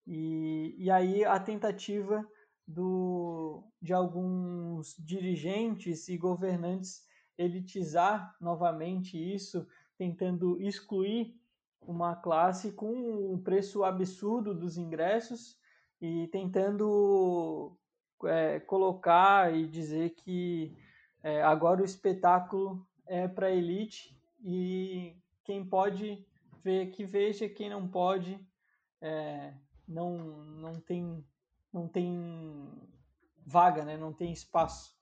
E, 0.07 0.73
e 0.77 0.89
aí 0.89 1.25
a 1.25 1.37
tentativa 1.37 2.25
do, 2.67 3.63
de 3.81 3.93
alguns 3.93 4.95
dirigentes 4.97 6.07
e 6.07 6.17
governantes 6.17 7.05
elitizar 7.37 8.35
novamente 8.39 9.17
isso, 9.17 9.67
tentando 9.97 10.59
excluir 10.61 11.39
uma 11.81 12.15
classe 12.15 12.71
com 12.71 13.33
um 13.33 13.41
preço 13.41 13.83
absurdo 13.83 14.53
dos 14.53 14.77
ingressos 14.77 15.59
e 16.01 16.27
tentando 16.27 17.77
é, 18.23 18.59
colocar 18.61 19.53
e 19.55 19.67
dizer 19.67 20.11
que 20.11 20.75
é, 21.21 21.43
agora 21.43 21.81
o 21.81 21.85
espetáculo 21.85 22.87
é 23.05 23.27
para 23.27 23.51
elite 23.51 24.17
e 24.43 25.15
quem 25.43 25.63
pode 25.63 26.25
ver 26.63 26.87
que 26.87 27.05
veja, 27.05 27.47
quem 27.47 27.69
não 27.69 27.87
pode 27.87 28.39
é, 29.01 29.53
não, 29.87 30.17
não 30.45 30.79
tem 30.79 31.23
não 31.75 31.89
tem 31.89 32.71
vaga, 33.45 33.83
né? 33.83 33.97
não 33.97 34.13
tem 34.13 34.31
espaço. 34.31 34.95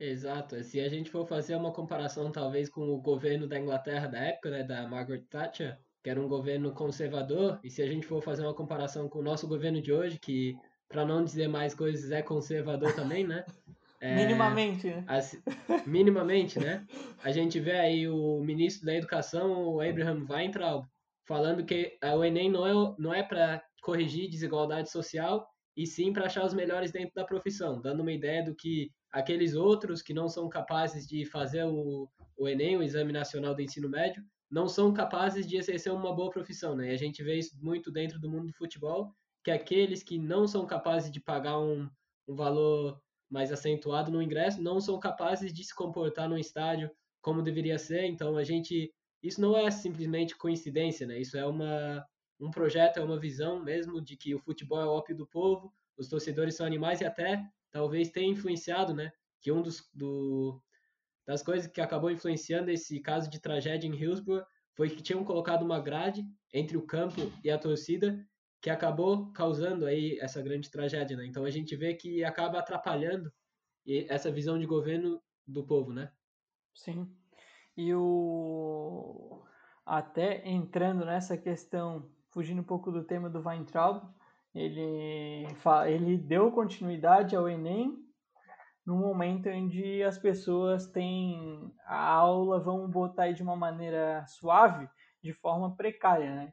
Exato. 0.00 0.60
Se 0.64 0.80
a 0.80 0.88
gente 0.88 1.10
for 1.10 1.24
fazer 1.28 1.54
uma 1.54 1.72
comparação, 1.72 2.32
talvez, 2.32 2.68
com 2.68 2.88
o 2.88 3.00
governo 3.00 3.46
da 3.46 3.58
Inglaterra 3.58 4.08
da 4.08 4.18
época, 4.18 4.50
né, 4.50 4.64
da 4.64 4.88
Margaret 4.88 5.22
Thatcher, 5.30 5.78
que 6.02 6.10
era 6.10 6.20
um 6.20 6.26
governo 6.26 6.72
conservador, 6.72 7.60
e 7.62 7.70
se 7.70 7.82
a 7.82 7.86
gente 7.86 8.04
for 8.04 8.20
fazer 8.20 8.42
uma 8.42 8.54
comparação 8.54 9.08
com 9.08 9.20
o 9.20 9.22
nosso 9.22 9.46
governo 9.46 9.80
de 9.80 9.92
hoje, 9.92 10.18
que, 10.18 10.56
para 10.88 11.04
não 11.04 11.22
dizer 11.22 11.46
mais 11.46 11.72
coisas, 11.72 12.10
é 12.10 12.20
conservador 12.20 12.92
também, 12.94 13.24
né? 13.26 13.44
É, 14.02 14.14
minimamente, 14.14 14.86
né? 14.86 15.04
As, 15.06 15.38
minimamente, 15.86 16.58
né? 16.58 16.86
A 17.22 17.30
gente 17.30 17.60
vê 17.60 17.72
aí 17.72 18.08
o 18.08 18.40
ministro 18.40 18.86
da 18.86 18.94
Educação, 18.94 19.74
o 19.74 19.82
Abraham 19.82 20.26
Weintraub, 20.26 20.86
falando 21.26 21.62
que 21.66 21.98
o 22.02 22.24
Enem 22.24 22.50
não 22.50 22.66
é, 22.66 22.94
não 22.98 23.12
é 23.12 23.22
para 23.22 23.62
corrigir 23.82 24.30
desigualdade 24.30 24.90
social, 24.90 25.46
e 25.76 25.86
sim 25.86 26.12
para 26.12 26.26
achar 26.26 26.44
os 26.44 26.54
melhores 26.54 26.90
dentro 26.90 27.14
da 27.14 27.24
profissão, 27.24 27.80
dando 27.80 28.00
uma 28.00 28.12
ideia 28.12 28.44
do 28.44 28.54
que 28.54 28.90
aqueles 29.12 29.54
outros 29.54 30.02
que 30.02 30.14
não 30.14 30.28
são 30.28 30.48
capazes 30.48 31.06
de 31.06 31.24
fazer 31.24 31.64
o, 31.64 32.08
o 32.36 32.48
Enem, 32.48 32.76
o 32.76 32.82
Exame 32.82 33.12
Nacional 33.12 33.54
do 33.54 33.62
Ensino 33.62 33.88
Médio, 33.88 34.22
não 34.50 34.68
são 34.68 34.92
capazes 34.92 35.46
de 35.46 35.56
exercer 35.56 35.92
uma 35.92 36.14
boa 36.14 36.30
profissão, 36.30 36.74
né? 36.74 36.90
E 36.90 36.94
a 36.94 36.98
gente 36.98 37.22
vê 37.22 37.38
isso 37.38 37.56
muito 37.62 37.90
dentro 37.90 38.18
do 38.18 38.28
mundo 38.28 38.48
do 38.48 38.52
futebol, 38.52 39.14
que 39.44 39.50
aqueles 39.50 40.02
que 40.02 40.18
não 40.18 40.46
são 40.46 40.66
capazes 40.66 41.10
de 41.10 41.20
pagar 41.20 41.58
um, 41.60 41.88
um 42.26 42.34
valor 42.34 43.00
mais 43.30 43.52
acentuado 43.52 44.10
no 44.10 44.20
ingresso, 44.20 44.60
não 44.60 44.80
são 44.80 44.98
capazes 44.98 45.52
de 45.52 45.62
se 45.62 45.74
comportar 45.74 46.28
no 46.28 46.36
estádio 46.36 46.90
como 47.22 47.42
deveria 47.42 47.78
ser. 47.78 48.06
Então 48.06 48.36
a 48.36 48.42
gente, 48.42 48.92
isso 49.22 49.40
não 49.40 49.56
é 49.56 49.70
simplesmente 49.70 50.36
coincidência, 50.36 51.06
né? 51.06 51.20
Isso 51.20 51.36
é 51.36 51.46
uma 51.46 52.04
um 52.40 52.50
projeto, 52.50 52.98
é 52.98 53.02
uma 53.02 53.18
visão 53.18 53.62
mesmo 53.62 54.00
de 54.00 54.16
que 54.16 54.34
o 54.34 54.38
futebol 54.38 54.80
é 54.80 54.86
o 54.86 54.90
ópio 54.90 55.16
do 55.16 55.26
povo, 55.26 55.72
os 55.96 56.08
torcedores 56.08 56.56
são 56.56 56.66
animais 56.66 57.00
e 57.00 57.04
até 57.04 57.44
talvez 57.70 58.10
tenha 58.10 58.32
influenciado, 58.32 58.94
né? 58.94 59.12
Que 59.40 59.52
um 59.52 59.62
dos 59.62 59.88
do, 59.94 60.62
das 61.26 61.42
coisas 61.42 61.70
que 61.70 61.80
acabou 61.80 62.10
influenciando 62.10 62.70
esse 62.70 63.00
caso 63.00 63.28
de 63.30 63.40
tragédia 63.40 63.86
em 63.86 63.94
Hillsborough 63.94 64.44
foi 64.74 64.88
que 64.88 65.02
tinham 65.02 65.24
colocado 65.24 65.62
uma 65.62 65.80
grade 65.80 66.24
entre 66.52 66.76
o 66.76 66.86
campo 66.86 67.20
e 67.44 67.50
a 67.50 67.58
torcida 67.58 68.26
que 68.60 68.70
acabou 68.70 69.32
causando 69.32 69.86
aí 69.86 70.18
essa 70.20 70.42
grande 70.42 70.70
tragédia, 70.70 71.16
né? 71.16 71.26
Então 71.26 71.44
a 71.44 71.50
gente 71.50 71.74
vê 71.76 71.94
que 71.94 72.24
acaba 72.24 72.58
atrapalhando 72.58 73.32
essa 74.08 74.30
visão 74.30 74.58
de 74.58 74.66
governo 74.66 75.20
do 75.46 75.64
povo, 75.66 75.92
né? 75.92 76.12
Sim. 76.74 77.10
E 77.76 77.94
o 77.94 79.42
até 79.84 80.46
entrando 80.48 81.04
nessa 81.04 81.36
questão, 81.36 82.08
fugindo 82.30 82.60
um 82.60 82.64
pouco 82.64 82.90
do 82.90 83.04
tema 83.04 83.28
do 83.28 83.42
Weintraub, 83.46 84.02
ele, 84.54 85.46
ele 85.86 86.16
deu 86.16 86.50
continuidade 86.50 87.36
ao 87.36 87.48
Enem 87.48 87.96
no 88.84 88.96
momento 88.96 89.48
onde 89.48 90.02
as 90.02 90.18
pessoas 90.18 90.86
têm 90.90 91.72
a 91.84 92.02
aula, 92.02 92.58
vão 92.58 92.90
botar 92.90 93.24
aí 93.24 93.34
de 93.34 93.42
uma 93.42 93.54
maneira 93.54 94.24
suave, 94.26 94.88
de 95.22 95.32
forma 95.32 95.76
precária, 95.76 96.34
né? 96.34 96.52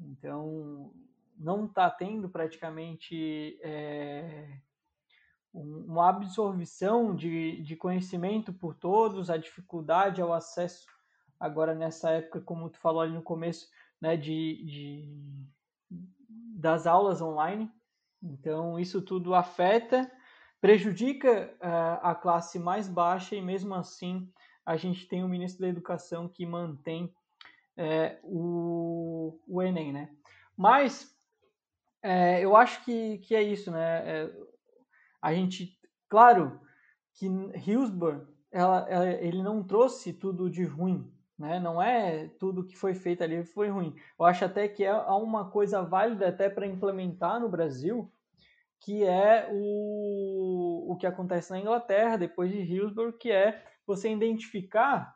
Então, 0.00 0.92
não 1.36 1.66
está 1.66 1.88
tendo 1.90 2.28
praticamente 2.28 3.60
é, 3.62 4.48
uma 5.52 6.08
absorção 6.08 7.14
de, 7.14 7.62
de 7.62 7.76
conhecimento 7.76 8.52
por 8.52 8.74
todos, 8.74 9.30
a 9.30 9.36
dificuldade 9.36 10.20
ao 10.20 10.32
acesso 10.32 10.86
agora 11.38 11.74
nessa 11.74 12.10
época, 12.10 12.40
como 12.40 12.68
tu 12.68 12.78
falou 12.78 13.00
ali 13.00 13.12
no 13.12 13.22
começo, 13.22 13.68
né, 14.00 14.16
de, 14.16 14.64
de 14.64 15.20
das 16.60 16.86
aulas 16.86 17.20
online. 17.20 17.70
Então, 18.22 18.78
isso 18.78 19.00
tudo 19.00 19.34
afeta, 19.34 20.10
prejudica 20.60 21.54
uh, 21.58 22.06
a 22.06 22.14
classe 22.14 22.58
mais 22.58 22.86
baixa 22.86 23.34
e, 23.34 23.40
mesmo 23.40 23.74
assim, 23.74 24.30
a 24.64 24.76
gente 24.76 25.08
tem 25.08 25.24
o 25.24 25.28
ministro 25.28 25.62
da 25.62 25.68
Educação 25.68 26.28
que 26.28 26.44
mantém 26.44 27.14
é, 27.76 28.18
o, 28.22 29.40
o 29.48 29.62
Enem, 29.62 29.92
né? 29.92 30.14
Mas 30.54 31.16
é, 32.02 32.44
eu 32.44 32.54
acho 32.54 32.84
que, 32.84 33.18
que 33.18 33.34
é 33.34 33.42
isso, 33.42 33.70
né? 33.70 34.02
É, 34.06 34.32
a 35.22 35.34
gente, 35.34 35.78
claro, 36.08 36.60
que 37.14 37.26
Hillsborough, 37.26 38.26
ela, 38.50 38.86
ela, 38.88 39.10
ele 39.10 39.42
não 39.42 39.62
trouxe 39.62 40.12
tudo 40.12 40.50
de 40.50 40.64
ruim, 40.64 41.10
né? 41.40 41.58
Não 41.58 41.80
é 41.80 42.28
tudo 42.38 42.66
que 42.66 42.76
foi 42.76 42.94
feito 42.94 43.24
ali 43.24 43.42
foi 43.42 43.70
ruim. 43.70 43.96
Eu 44.18 44.26
acho 44.26 44.44
até 44.44 44.68
que 44.68 44.84
é 44.84 44.94
uma 44.94 45.50
coisa 45.50 45.82
válida 45.82 46.28
até 46.28 46.50
para 46.50 46.66
implementar 46.66 47.40
no 47.40 47.48
Brasil, 47.48 48.12
que 48.78 49.04
é 49.04 49.48
o, 49.50 50.92
o 50.92 50.96
que 50.98 51.06
acontece 51.06 51.50
na 51.50 51.58
Inglaterra, 51.58 52.18
depois 52.18 52.52
de 52.52 52.58
Hillsborough, 52.58 53.14
que 53.14 53.30
é 53.32 53.64
você 53.86 54.12
identificar 54.12 55.14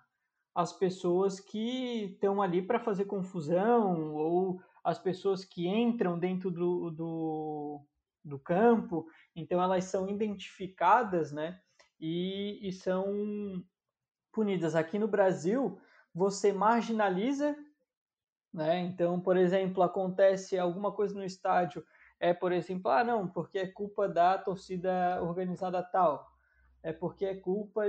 as 0.55 0.73
pessoas 0.73 1.41
que 1.41 2.13
estão 2.15 2.41
ali 2.41 2.63
para 2.63 2.81
fazer 2.81 3.05
confusão 3.05 4.15
ou 4.15 4.63
as 4.83 4.99
pessoas 4.99 5.45
que 5.45 5.69
entram 5.69 6.19
dentro 6.19 6.51
do, 6.51 6.91
do, 6.91 7.81
do 8.25 8.39
campo. 8.39 9.07
Então, 9.37 9.63
elas 9.63 9.85
são 9.85 10.09
identificadas 10.09 11.33
né, 11.33 11.61
e, 12.01 12.67
e 12.67 12.73
são 12.73 13.63
punidas. 14.33 14.75
Aqui 14.75 14.99
no 14.99 15.09
Brasil, 15.09 15.79
você 16.15 16.53
marginaliza, 16.53 17.57
né? 18.53 18.79
Então, 18.81 19.19
por 19.21 19.37
exemplo, 19.37 19.83
acontece 19.83 20.57
alguma 20.57 20.93
coisa 20.93 21.15
no 21.15 21.25
estádio, 21.25 21.85
é, 22.21 22.33
por 22.33 22.53
exemplo, 22.53 22.91
ah, 22.91 23.03
não, 23.03 23.29
porque 23.29 23.59
é 23.59 23.67
culpa 23.67 24.09
da 24.09 24.39
torcida 24.39 25.21
organizada 25.23 25.83
tal, 25.83 26.27
é 26.83 26.93
porque 26.93 27.25
é 27.25 27.35
culpa 27.35 27.83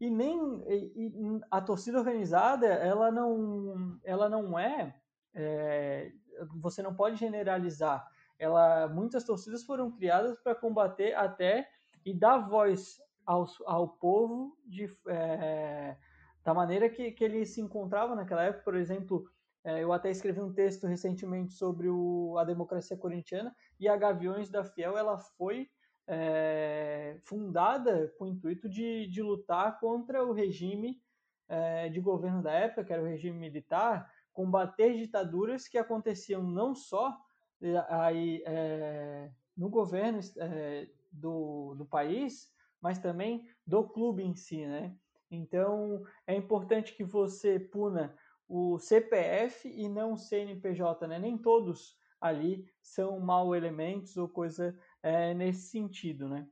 e 0.00 0.10
nem 0.10 0.38
e, 0.66 1.08
e 1.08 1.40
a 1.50 1.60
torcida 1.60 1.98
organizada, 1.98 2.66
ela 2.66 3.10
não, 3.10 4.00
ela 4.02 4.28
não 4.28 4.58
é, 4.58 4.94
é 5.34 6.12
você 6.56 6.82
não 6.82 6.94
pode 6.94 7.16
generalizar. 7.16 8.08
Ela, 8.38 8.88
muitas 8.88 9.24
torcidas 9.24 9.62
foram 9.64 9.90
criadas 9.92 10.38
para 10.40 10.54
combater 10.54 11.14
até 11.14 11.68
e 12.04 12.14
dar 12.14 12.38
voz 12.38 12.98
ao, 13.26 13.46
ao 13.66 13.88
povo 13.88 14.56
de 14.66 14.90
é, 15.06 15.96
da 16.44 16.54
maneira 16.54 16.88
que, 16.88 17.12
que 17.12 17.24
ele 17.24 17.44
se 17.44 17.60
encontrava 17.60 18.14
naquela 18.14 18.44
época. 18.44 18.64
Por 18.64 18.76
exemplo, 18.76 19.24
é, 19.62 19.82
eu 19.82 19.92
até 19.92 20.10
escrevi 20.10 20.40
um 20.40 20.52
texto 20.52 20.86
recentemente 20.86 21.52
sobre 21.52 21.88
o, 21.88 22.36
a 22.38 22.44
democracia 22.44 22.96
corintiana 22.96 23.54
e 23.78 23.88
a 23.88 23.96
Gaviões 23.96 24.48
da 24.48 24.64
Fiel 24.64 24.96
ela 24.96 25.18
foi 25.18 25.68
é, 26.06 27.18
fundada 27.24 28.12
com 28.18 28.24
o 28.24 28.28
intuito 28.28 28.68
de, 28.68 29.06
de 29.06 29.22
lutar 29.22 29.78
contra 29.78 30.24
o 30.24 30.32
regime 30.32 31.00
é, 31.48 31.88
de 31.88 32.00
governo 32.00 32.42
da 32.42 32.52
época, 32.52 32.84
que 32.84 32.92
era 32.92 33.02
o 33.02 33.06
regime 33.06 33.38
militar, 33.38 34.10
combater 34.32 34.96
ditaduras 34.96 35.68
que 35.68 35.76
aconteciam 35.76 36.42
não 36.42 36.74
só 36.74 37.16
é, 37.60 37.84
aí, 37.88 38.42
é, 38.46 39.30
no 39.56 39.68
governo 39.68 40.20
é, 40.38 40.88
do, 41.12 41.74
do 41.74 41.84
país, 41.84 42.50
mas 42.80 42.98
também 42.98 43.46
do 43.66 43.84
clube 43.84 44.22
em 44.22 44.34
si, 44.34 44.66
né? 44.66 44.96
Então, 45.30 46.02
é 46.26 46.34
importante 46.34 46.94
que 46.94 47.04
você 47.04 47.58
puna 47.58 48.14
o 48.48 48.78
CPF 48.78 49.68
e 49.68 49.88
não 49.88 50.14
o 50.14 50.18
CNPJ, 50.18 51.06
né? 51.06 51.18
Nem 51.18 51.38
todos 51.38 51.96
ali 52.20 52.68
são 52.82 53.20
mau 53.20 53.54
elementos 53.54 54.16
ou 54.16 54.28
coisa 54.28 54.76
é, 55.02 55.32
nesse 55.32 55.68
sentido, 55.70 56.28
né? 56.28 56.46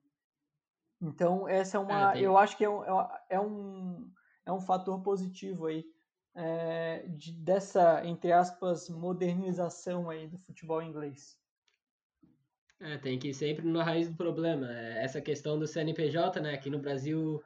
Então, 1.01 1.49
essa 1.49 1.77
é 1.77 1.81
uma. 1.81 2.17
É, 2.17 2.21
eu 2.21 2.39
acho 2.39 2.57
que 2.57 2.65
é 2.65 2.71
um, 2.71 2.83
é 3.29 3.41
um, 3.41 4.11
é 4.47 4.53
um 4.53 4.61
fator 4.61 5.01
positivo 5.03 5.67
aí 5.67 5.85
é, 6.35 7.05
de, 7.09 7.33
dessa, 7.33 8.05
entre 8.05 8.33
aspas, 8.33 8.89
modernização 8.89 10.09
aí 10.09 10.29
do 10.29 10.39
futebol 10.39 10.83
inglês. 10.83 11.37
É, 12.81 12.97
tem 12.97 13.19
que 13.19 13.29
ir 13.29 13.35
sempre 13.35 13.67
na 13.67 13.83
raiz 13.83 14.09
do 14.09 14.17
problema. 14.17 14.71
É, 14.71 15.05
essa 15.05 15.21
questão 15.21 15.59
do 15.59 15.67
CNPJ, 15.67 16.41
né? 16.41 16.55
Aqui 16.55 16.71
no 16.71 16.79
Brasil 16.79 17.43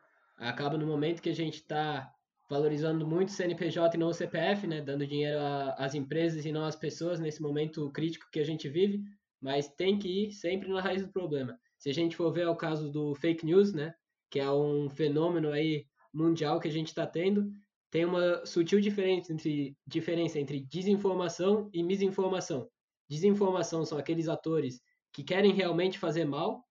acaba 0.49 0.77
no 0.77 0.87
momento 0.87 1.23
que 1.23 1.31
a 1.31 1.35
gente 1.35 1.57
está 1.57 2.13
valorizando 2.49 3.07
muito 3.07 3.29
o 3.29 3.33
CNPJ 3.33 3.97
e 3.97 3.99
não 3.99 4.09
o 4.09 4.15
CPF, 4.15 4.67
né? 4.67 4.83
Dando 4.83 5.07
dinheiro 5.07 5.39
às 5.77 5.95
empresas 5.95 6.45
e 6.45 6.53
não 6.53 6.65
às 6.65 6.77
pessoas 6.77 7.19
nesse 7.19 7.41
momento 7.41 7.91
crítico 7.91 8.29
que 8.31 8.41
a 8.41 8.45
gente 8.45 8.69
vive. 8.69 9.03
Mas 9.41 9.69
tem 9.69 9.99
que 9.99 10.27
ir 10.27 10.33
sempre 10.33 10.69
na 10.69 10.81
raiz 10.81 11.03
do 11.03 11.13
problema. 11.13 11.59
Se 11.79 11.89
a 11.89 11.95
gente 11.95 12.15
for 12.15 12.31
ver 12.31 12.47
o 12.47 12.57
caso 12.57 12.91
do 12.91 13.15
fake 13.15 13.47
news, 13.47 13.73
né? 13.73 13.95
Que 14.31 14.39
é 14.39 14.51
um 14.51 14.91
fenômeno 14.91 15.51
aí 15.51 15.87
mundial 16.13 16.61
que 16.61 16.69
a 16.69 16.73
gente 16.73 16.89
está 16.89 17.07
tendo, 17.07 17.51
tem 17.91 18.05
uma 18.05 18.45
sutil 18.45 18.81
diferença 18.81 19.33
entre, 19.33 19.77
diferença 19.87 20.39
entre 20.39 20.61
desinformação 20.61 21.71
e 21.73 21.83
misinformação. 21.83 22.69
Desinformação 23.09 23.85
são 23.85 23.99
aqueles 23.99 24.29
atores 24.29 24.81
que 25.13 25.23
querem 25.23 25.53
realmente 25.53 25.99
fazer 25.99 26.25
mal, 26.25 26.65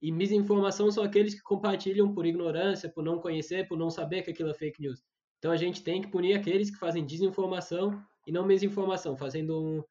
e 0.00 0.10
misinformação 0.10 0.90
são 0.90 1.04
aqueles 1.04 1.34
que 1.34 1.42
compartilham 1.42 2.12
por 2.14 2.24
ignorância, 2.24 2.90
por 2.90 3.04
não 3.04 3.18
conhecer, 3.20 3.68
por 3.68 3.78
não 3.78 3.90
saber 3.90 4.22
que 4.22 4.30
aquilo 4.30 4.50
é 4.50 4.54
fake 4.54 4.80
news. 4.80 5.02
Então 5.38 5.52
a 5.52 5.56
gente 5.56 5.82
tem 5.82 6.00
que 6.00 6.08
punir 6.08 6.34
aqueles 6.34 6.70
que 6.70 6.78
fazem 6.78 7.04
desinformação 7.04 8.02
e 8.26 8.32
não 8.32 8.46
misinformação, 8.46 9.16
fazendo 9.16 9.58
um, 9.58 9.82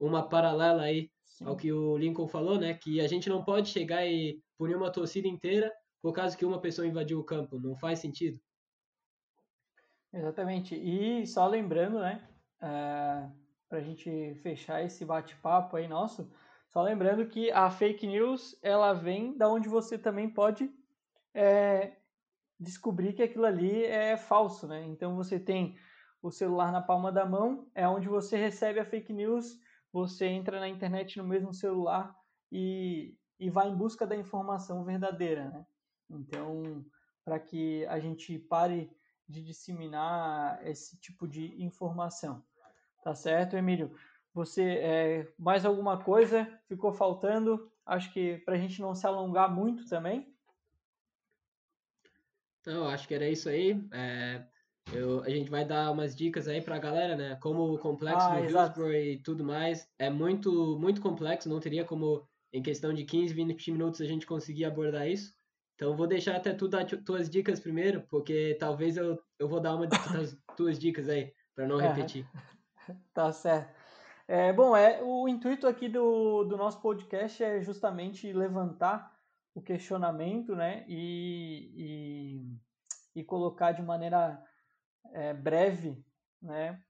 uma 0.00 0.28
paralela 0.28 0.82
aí 0.82 1.10
Sim. 1.24 1.44
ao 1.46 1.56
que 1.56 1.72
o 1.72 1.96
Lincoln 1.96 2.28
falou, 2.28 2.58
né? 2.58 2.74
Que 2.74 3.00
a 3.00 3.08
gente 3.08 3.28
não 3.28 3.44
pode 3.44 3.68
chegar 3.68 4.06
e 4.06 4.40
punir 4.58 4.76
uma 4.76 4.90
torcida 4.90 5.28
inteira 5.28 5.72
por 6.00 6.12
causa 6.12 6.36
que 6.36 6.44
uma 6.44 6.60
pessoa 6.60 6.86
invadiu 6.86 7.18
o 7.18 7.24
campo. 7.24 7.58
Não 7.58 7.76
faz 7.76 8.00
sentido. 8.00 8.38
Exatamente. 10.12 10.74
E 10.74 11.26
só 11.26 11.46
lembrando, 11.46 12.00
né? 12.00 12.28
Uh, 12.60 12.66
eh, 12.66 13.30
para 13.68 13.78
a 13.78 13.82
gente 13.82 14.34
fechar 14.42 14.84
esse 14.84 15.04
bate-papo 15.04 15.76
aí 15.76 15.88
nosso, 15.88 16.30
só 16.72 16.80
lembrando 16.82 17.28
que 17.28 17.50
a 17.50 17.70
fake 17.70 18.06
news 18.06 18.58
ela 18.62 18.94
vem 18.94 19.36
da 19.36 19.46
onde 19.46 19.68
você 19.68 19.98
também 19.98 20.30
pode 20.30 20.72
é, 21.34 21.96
descobrir 22.58 23.12
que 23.12 23.22
aquilo 23.22 23.44
ali 23.44 23.84
é 23.84 24.16
falso, 24.16 24.66
né? 24.66 24.82
Então 24.86 25.14
você 25.14 25.38
tem 25.38 25.76
o 26.22 26.30
celular 26.30 26.72
na 26.72 26.80
palma 26.80 27.12
da 27.12 27.26
mão, 27.26 27.70
é 27.74 27.86
onde 27.86 28.08
você 28.08 28.38
recebe 28.38 28.80
a 28.80 28.86
fake 28.86 29.12
news, 29.12 29.60
você 29.92 30.26
entra 30.26 30.58
na 30.60 30.68
internet 30.68 31.18
no 31.18 31.24
mesmo 31.24 31.52
celular 31.52 32.16
e, 32.50 33.18
e 33.38 33.50
vai 33.50 33.68
em 33.68 33.76
busca 33.76 34.06
da 34.06 34.16
informação 34.16 34.82
verdadeira, 34.82 35.50
né? 35.50 35.66
Então, 36.08 36.82
para 37.22 37.38
que 37.38 37.84
a 37.86 37.98
gente 37.98 38.38
pare 38.38 38.90
de 39.28 39.42
disseminar 39.42 40.58
esse 40.66 40.98
tipo 40.98 41.28
de 41.28 41.62
informação. 41.62 42.42
Tá 43.04 43.14
certo, 43.14 43.56
Emílio? 43.56 43.94
Você, 44.34 44.62
é, 44.62 45.32
mais 45.38 45.64
alguma 45.64 46.02
coisa 46.02 46.48
ficou 46.66 46.92
faltando? 46.92 47.70
Acho 47.84 48.12
que 48.12 48.38
para 48.38 48.54
a 48.54 48.58
gente 48.58 48.80
não 48.80 48.94
se 48.94 49.06
alongar 49.06 49.52
muito 49.52 49.86
também. 49.86 50.32
Não, 52.66 52.88
acho 52.88 53.06
que 53.06 53.14
era 53.14 53.28
isso 53.28 53.48
aí. 53.48 53.78
É, 53.92 54.44
eu, 54.92 55.22
a 55.22 55.28
gente 55.28 55.50
vai 55.50 55.64
dar 55.64 55.90
umas 55.90 56.14
dicas 56.14 56.48
aí 56.48 56.62
para 56.62 56.76
a 56.76 56.78
galera, 56.78 57.16
né? 57.16 57.36
Como 57.42 57.74
o 57.74 57.78
complexo 57.78 58.26
ah, 58.26 58.36
do 58.36 58.44
Hillsborough 58.44 58.92
e 58.92 59.18
tudo 59.18 59.44
mais 59.44 59.88
é 59.98 60.08
muito, 60.08 60.78
muito 60.78 61.00
complexo. 61.00 61.48
Não 61.48 61.60
teria 61.60 61.84
como, 61.84 62.26
em 62.52 62.62
questão 62.62 62.94
de 62.94 63.04
15, 63.04 63.34
20 63.34 63.72
minutos, 63.72 64.00
a 64.00 64.06
gente 64.06 64.26
conseguir 64.26 64.64
abordar 64.64 65.08
isso. 65.08 65.34
Então, 65.74 65.96
vou 65.96 66.06
deixar 66.06 66.36
até 66.36 66.54
tu 66.54 66.68
dar 66.68 66.86
tuas 66.86 67.28
dicas 67.28 67.58
primeiro, 67.58 68.02
porque 68.08 68.56
talvez 68.60 68.96
eu, 68.96 69.18
eu 69.38 69.48
vou 69.48 69.60
dar 69.60 69.74
uma 69.74 69.86
das 70.22 70.36
tuas 70.56 70.78
dicas 70.78 71.08
aí, 71.08 71.32
para 71.54 71.66
não 71.66 71.80
é, 71.80 71.88
repetir. 71.88 72.26
Tá 73.12 73.32
certo. 73.32 73.81
É, 74.28 74.52
bom, 74.52 74.76
é, 74.76 75.02
o 75.02 75.28
intuito 75.28 75.66
aqui 75.66 75.88
do, 75.88 76.44
do 76.44 76.56
nosso 76.56 76.80
podcast 76.80 77.42
é 77.42 77.60
justamente 77.60 78.32
levantar 78.32 79.12
o 79.54 79.60
questionamento 79.60 80.54
né, 80.54 80.84
e, 80.88 81.72
e, 83.14 83.20
e 83.20 83.24
colocar 83.24 83.72
de 83.72 83.82
maneira 83.82 84.42
é, 85.12 85.34
breve 85.34 86.02
né, 86.40 86.80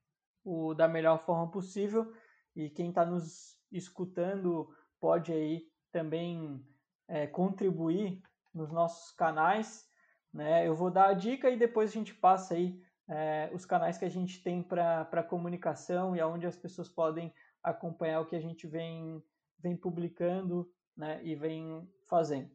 o, 0.45 0.75
da 0.75 0.87
melhor 0.87 1.19
forma 1.25 1.51
possível. 1.51 2.13
E 2.55 2.69
quem 2.69 2.91
está 2.91 3.05
nos 3.05 3.59
escutando 3.73 4.69
pode 5.01 5.33
aí 5.33 5.67
também 5.91 6.65
é, 7.09 7.27
contribuir 7.27 8.23
nos 8.55 8.71
nossos 8.71 9.11
canais. 9.13 9.89
Né? 10.33 10.69
Eu 10.69 10.75
vou 10.75 10.91
dar 10.91 11.09
a 11.09 11.15
dica 11.15 11.51
e 11.51 11.59
depois 11.59 11.91
a 11.91 11.95
gente 11.95 12.15
passa 12.15 12.55
aí 12.55 12.81
é, 13.09 13.51
os 13.53 13.65
canais 13.65 13.99
que 13.99 14.05
a 14.05 14.09
gente 14.09 14.43
tem 14.43 14.63
para 14.63 15.23
comunicação 15.23 16.15
e 16.15 16.21
aonde 16.21 16.47
as 16.47 16.57
pessoas 16.57 16.89
podem 16.89 17.33
acompanhar 17.63 18.21
o 18.21 18.27
que 18.27 18.37
a 18.37 18.41
gente 18.41 18.67
vem, 18.67 19.23
vem 19.59 19.77
publicando 19.77 20.71
né, 20.97 21.21
e 21.23 21.35
vem 21.35 21.89
fazendo. 22.09 22.51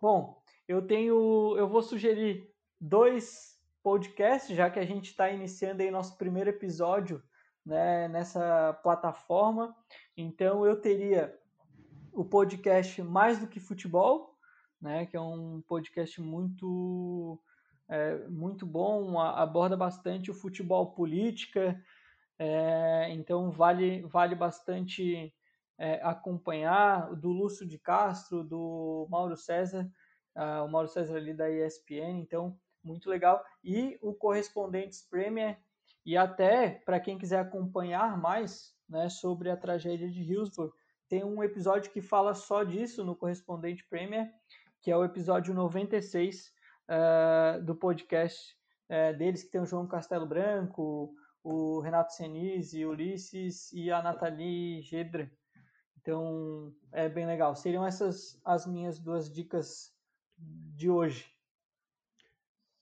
Bom, 0.00 0.42
eu 0.66 0.86
tenho, 0.86 1.56
eu 1.56 1.68
vou 1.68 1.82
sugerir 1.82 2.48
dois 2.80 3.58
podcasts, 3.82 4.56
já 4.56 4.70
que 4.70 4.78
a 4.78 4.84
gente 4.84 5.10
está 5.10 5.30
iniciando 5.30 5.82
aí 5.82 5.90
nosso 5.90 6.16
primeiro 6.16 6.50
episódio 6.50 7.22
né, 7.64 8.08
nessa 8.08 8.72
plataforma. 8.82 9.74
Então 10.16 10.64
eu 10.64 10.80
teria 10.80 11.36
o 12.12 12.24
podcast 12.24 13.02
Mais 13.02 13.38
do 13.38 13.46
que 13.46 13.60
Futebol, 13.60 14.36
né, 14.80 15.06
que 15.06 15.16
é 15.16 15.20
um 15.20 15.62
podcast 15.66 16.20
muito 16.20 17.40
é, 17.90 18.18
muito 18.28 18.64
bom, 18.64 19.18
aborda 19.18 19.76
bastante 19.76 20.30
o 20.30 20.34
futebol 20.34 20.92
política, 20.92 21.82
é, 22.38 23.08
então 23.10 23.50
vale, 23.50 24.02
vale 24.02 24.36
bastante 24.36 25.34
é, 25.76 26.00
acompanhar 26.02 27.16
do 27.16 27.30
Lúcio 27.30 27.66
de 27.66 27.78
Castro, 27.78 28.44
do 28.44 29.08
Mauro 29.10 29.36
César, 29.36 29.90
o 30.64 30.68
Mauro 30.68 30.88
César 30.88 31.16
ali 31.16 31.34
da 31.34 31.50
ESPN, 31.50 32.20
então 32.20 32.56
muito 32.82 33.10
legal. 33.10 33.44
E 33.62 33.98
o 34.00 34.14
Correspondentes 34.14 35.02
Premier, 35.02 35.58
e 36.06 36.16
até 36.16 36.70
para 36.70 37.00
quem 37.00 37.18
quiser 37.18 37.40
acompanhar 37.40 38.16
mais 38.16 38.72
né, 38.88 39.08
sobre 39.08 39.50
a 39.50 39.56
tragédia 39.56 40.08
de 40.08 40.22
Hillsborough, 40.22 40.72
tem 41.08 41.24
um 41.24 41.42
episódio 41.42 41.90
que 41.90 42.00
fala 42.00 42.34
só 42.34 42.62
disso 42.62 43.04
no 43.04 43.16
Correspondente 43.16 43.84
Premier, 43.84 44.32
que 44.80 44.92
é 44.92 44.96
o 44.96 45.04
episódio 45.04 45.52
96 45.52 46.52
uh, 46.90 47.62
do 47.62 47.74
podcast 47.74 48.56
uh, 48.90 49.16
deles, 49.16 49.44
que 49.44 49.50
tem 49.50 49.60
o 49.60 49.66
João 49.66 49.86
Castelo 49.86 50.26
Branco, 50.26 51.14
o 51.42 51.80
Renato 51.80 52.12
Senise, 52.12 52.84
Ulisses 52.84 53.72
e 53.72 53.90
a 53.90 54.02
Nathalie 54.02 54.82
Gedra. 54.82 55.30
Então, 56.00 56.74
é 56.92 57.08
bem 57.08 57.26
legal. 57.26 57.54
Seriam 57.54 57.86
essas 57.86 58.40
as 58.44 58.66
minhas 58.66 58.98
duas 58.98 59.32
dicas 59.32 59.92
de 60.38 60.90
hoje. 60.90 61.26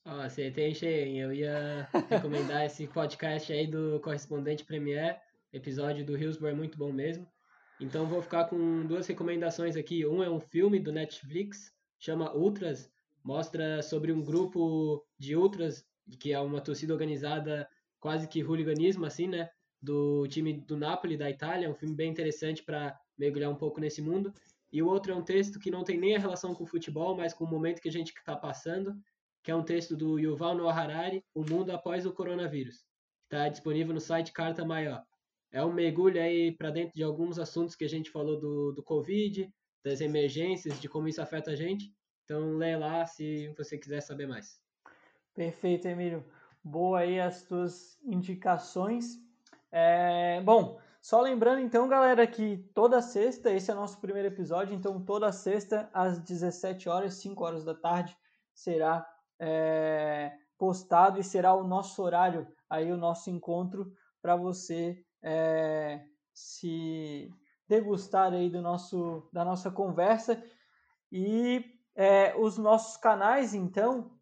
Oh, 0.04 0.22
você 0.22 0.50
tem 0.50 0.72
cheio, 0.72 1.24
Eu 1.24 1.32
ia 1.32 1.88
recomendar 2.08 2.64
esse 2.64 2.86
podcast 2.86 3.52
aí 3.52 3.66
do 3.66 4.00
Correspondente 4.00 4.64
Premier. 4.64 5.20
Episódio 5.52 6.04
do 6.04 6.16
Hillsborough 6.16 6.52
é 6.52 6.56
muito 6.56 6.78
bom 6.78 6.92
mesmo. 6.92 7.26
Então, 7.80 8.06
vou 8.06 8.22
ficar 8.22 8.44
com 8.46 8.86
duas 8.86 9.06
recomendações 9.06 9.76
aqui. 9.76 10.06
Um 10.06 10.22
é 10.22 10.30
um 10.30 10.40
filme 10.40 10.80
do 10.80 10.92
Netflix, 10.92 11.72
chama 11.98 12.34
Ultras 12.34 12.90
mostra 13.28 13.82
sobre 13.82 14.10
um 14.10 14.24
grupo 14.24 15.04
de 15.18 15.36
ultras, 15.36 15.84
que 16.18 16.32
é 16.32 16.40
uma 16.40 16.62
torcida 16.62 16.94
organizada 16.94 17.68
quase 18.00 18.26
que 18.26 18.42
hooliganismo, 18.42 19.04
assim, 19.04 19.28
né? 19.28 19.50
Do 19.82 20.26
time 20.28 20.54
do 20.54 20.78
Napoli, 20.78 21.14
da 21.14 21.28
Itália. 21.28 21.70
Um 21.70 21.74
filme 21.74 21.94
bem 21.94 22.10
interessante 22.10 22.62
para 22.62 22.98
mergulhar 23.18 23.50
um 23.50 23.54
pouco 23.54 23.80
nesse 23.80 24.00
mundo. 24.00 24.32
E 24.72 24.82
o 24.82 24.88
outro 24.88 25.12
é 25.12 25.14
um 25.14 25.22
texto 25.22 25.58
que 25.58 25.70
não 25.70 25.84
tem 25.84 25.98
nem 25.98 26.16
a 26.16 26.18
relação 26.18 26.54
com 26.54 26.64
o 26.64 26.66
futebol, 26.66 27.14
mas 27.14 27.34
com 27.34 27.44
o 27.44 27.50
momento 27.50 27.82
que 27.82 27.88
a 27.90 27.92
gente 27.92 28.14
está 28.16 28.34
passando, 28.34 28.96
que 29.44 29.50
é 29.50 29.54
um 29.54 29.62
texto 29.62 29.94
do 29.94 30.18
Yuval 30.18 30.56
Noah 30.56 30.80
Harari, 30.80 31.22
O 31.34 31.44
Mundo 31.44 31.70
Após 31.70 32.06
o 32.06 32.14
Coronavírus. 32.14 32.82
Está 33.24 33.50
disponível 33.50 33.92
no 33.92 34.00
site 34.00 34.32
Carta 34.32 34.64
Maior. 34.64 35.04
É 35.52 35.62
um 35.62 35.72
mergulho 35.72 36.18
aí 36.18 36.56
para 36.56 36.70
dentro 36.70 36.94
de 36.94 37.02
alguns 37.02 37.38
assuntos 37.38 37.76
que 37.76 37.84
a 37.84 37.88
gente 37.88 38.10
falou 38.10 38.40
do, 38.40 38.72
do 38.72 38.82
Covid, 38.82 39.50
das 39.84 40.00
emergências, 40.00 40.80
de 40.80 40.88
como 40.88 41.08
isso 41.08 41.20
afeta 41.20 41.50
a 41.50 41.56
gente. 41.56 41.92
Então 42.28 42.58
lê 42.58 42.76
lá 42.76 43.06
se 43.06 43.48
você 43.56 43.78
quiser 43.78 44.02
saber 44.02 44.28
mais. 44.28 44.60
Perfeito, 45.34 45.88
Emílio. 45.88 46.22
Boa 46.62 46.98
aí 46.98 47.18
as 47.18 47.42
tuas 47.42 47.98
indicações. 48.04 49.18
É, 49.72 50.38
bom, 50.42 50.78
Só 51.00 51.22
lembrando 51.22 51.60
então, 51.62 51.88
galera, 51.88 52.26
que 52.26 52.58
toda 52.74 53.00
sexta, 53.00 53.50
esse 53.50 53.70
é 53.70 53.74
o 53.74 53.78
nosso 53.78 53.98
primeiro 53.98 54.28
episódio, 54.28 54.74
então 54.74 55.02
toda 55.02 55.32
sexta 55.32 55.88
às 55.90 56.18
17 56.18 56.86
horas, 56.86 57.14
5 57.14 57.42
horas 57.42 57.64
da 57.64 57.74
tarde, 57.74 58.14
será 58.52 59.08
é, 59.38 60.30
postado 60.58 61.18
e 61.18 61.24
será 61.24 61.54
o 61.54 61.66
nosso 61.66 62.02
horário, 62.02 62.46
aí 62.68 62.92
o 62.92 62.98
nosso 62.98 63.30
encontro 63.30 63.90
para 64.20 64.36
você 64.36 65.02
é, 65.22 66.04
se 66.34 67.32
degustar 67.66 68.34
aí 68.34 68.50
do 68.50 68.60
nosso, 68.60 69.26
da 69.32 69.46
nossa 69.46 69.70
conversa. 69.70 70.44
E 71.10 71.77
é, 71.98 72.34
os 72.36 72.56
nossos 72.56 72.96
canais, 72.96 73.52
então, 73.54 74.12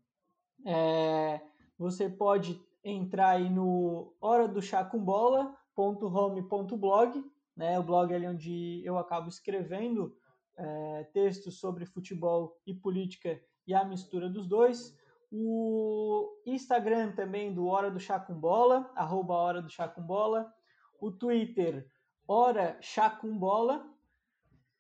é, 0.65 1.43
você 1.79 2.09
pode 2.09 2.59
entrar 2.83 3.33
aí 3.33 3.51
no 3.51 4.17
hora 4.19 4.49
do 4.49 4.62
chá 4.62 4.83
com 4.83 4.99
bola.home.blog, 4.99 7.23
né, 7.55 7.79
o 7.79 7.83
blog 7.83 8.15
ali 8.15 8.27
onde 8.27 8.81
eu 8.83 8.97
acabo 8.97 9.29
escrevendo 9.29 10.17
é, 10.57 11.05
textos 11.12 11.61
sobre 11.61 11.85
futebol 11.85 12.59
e 12.67 12.73
política 12.73 13.39
e 13.67 13.75
a 13.75 13.85
mistura 13.85 14.31
dos 14.31 14.47
dois. 14.47 14.99
O 15.31 16.41
Instagram 16.47 17.12
também 17.12 17.53
do 17.53 17.67
Hora 17.67 17.91
do 17.91 18.01
Chá 18.01 18.19
com 18.19 18.33
Bola, 18.33 18.91
arroba 18.95 19.35
Hora 19.35 19.61
do 19.61 19.69
Chá 19.69 19.87
com 19.87 20.01
Bola. 20.01 20.51
O 20.99 21.11
Twitter, 21.11 21.87
Hora 22.27 22.79
Chá 22.81 23.11
com 23.11 23.37
Bola. 23.37 23.87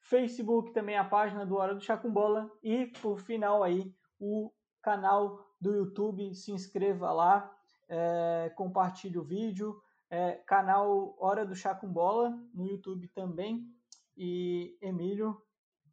Facebook 0.08 0.72
também 0.72 0.96
a 0.96 1.04
página 1.04 1.44
do 1.44 1.56
Hora 1.56 1.74
do 1.74 1.80
Chá 1.80 1.96
com 1.96 2.10
Bola. 2.10 2.50
E, 2.62 2.86
por 3.02 3.18
final 3.18 3.62
aí, 3.62 3.92
o 4.20 4.52
canal 4.80 5.44
do 5.60 5.74
YouTube. 5.74 6.32
Se 6.34 6.52
inscreva 6.52 7.12
lá, 7.12 7.52
é, 7.88 8.52
compartilhe 8.54 9.18
o 9.18 9.24
vídeo. 9.24 9.80
É, 10.08 10.32
canal 10.46 11.16
Hora 11.18 11.44
do 11.44 11.56
Chá 11.56 11.74
com 11.74 11.88
Bola 11.88 12.30
no 12.54 12.64
YouTube 12.66 13.08
também. 13.08 13.66
E 14.16 14.78
Emílio, 14.80 15.42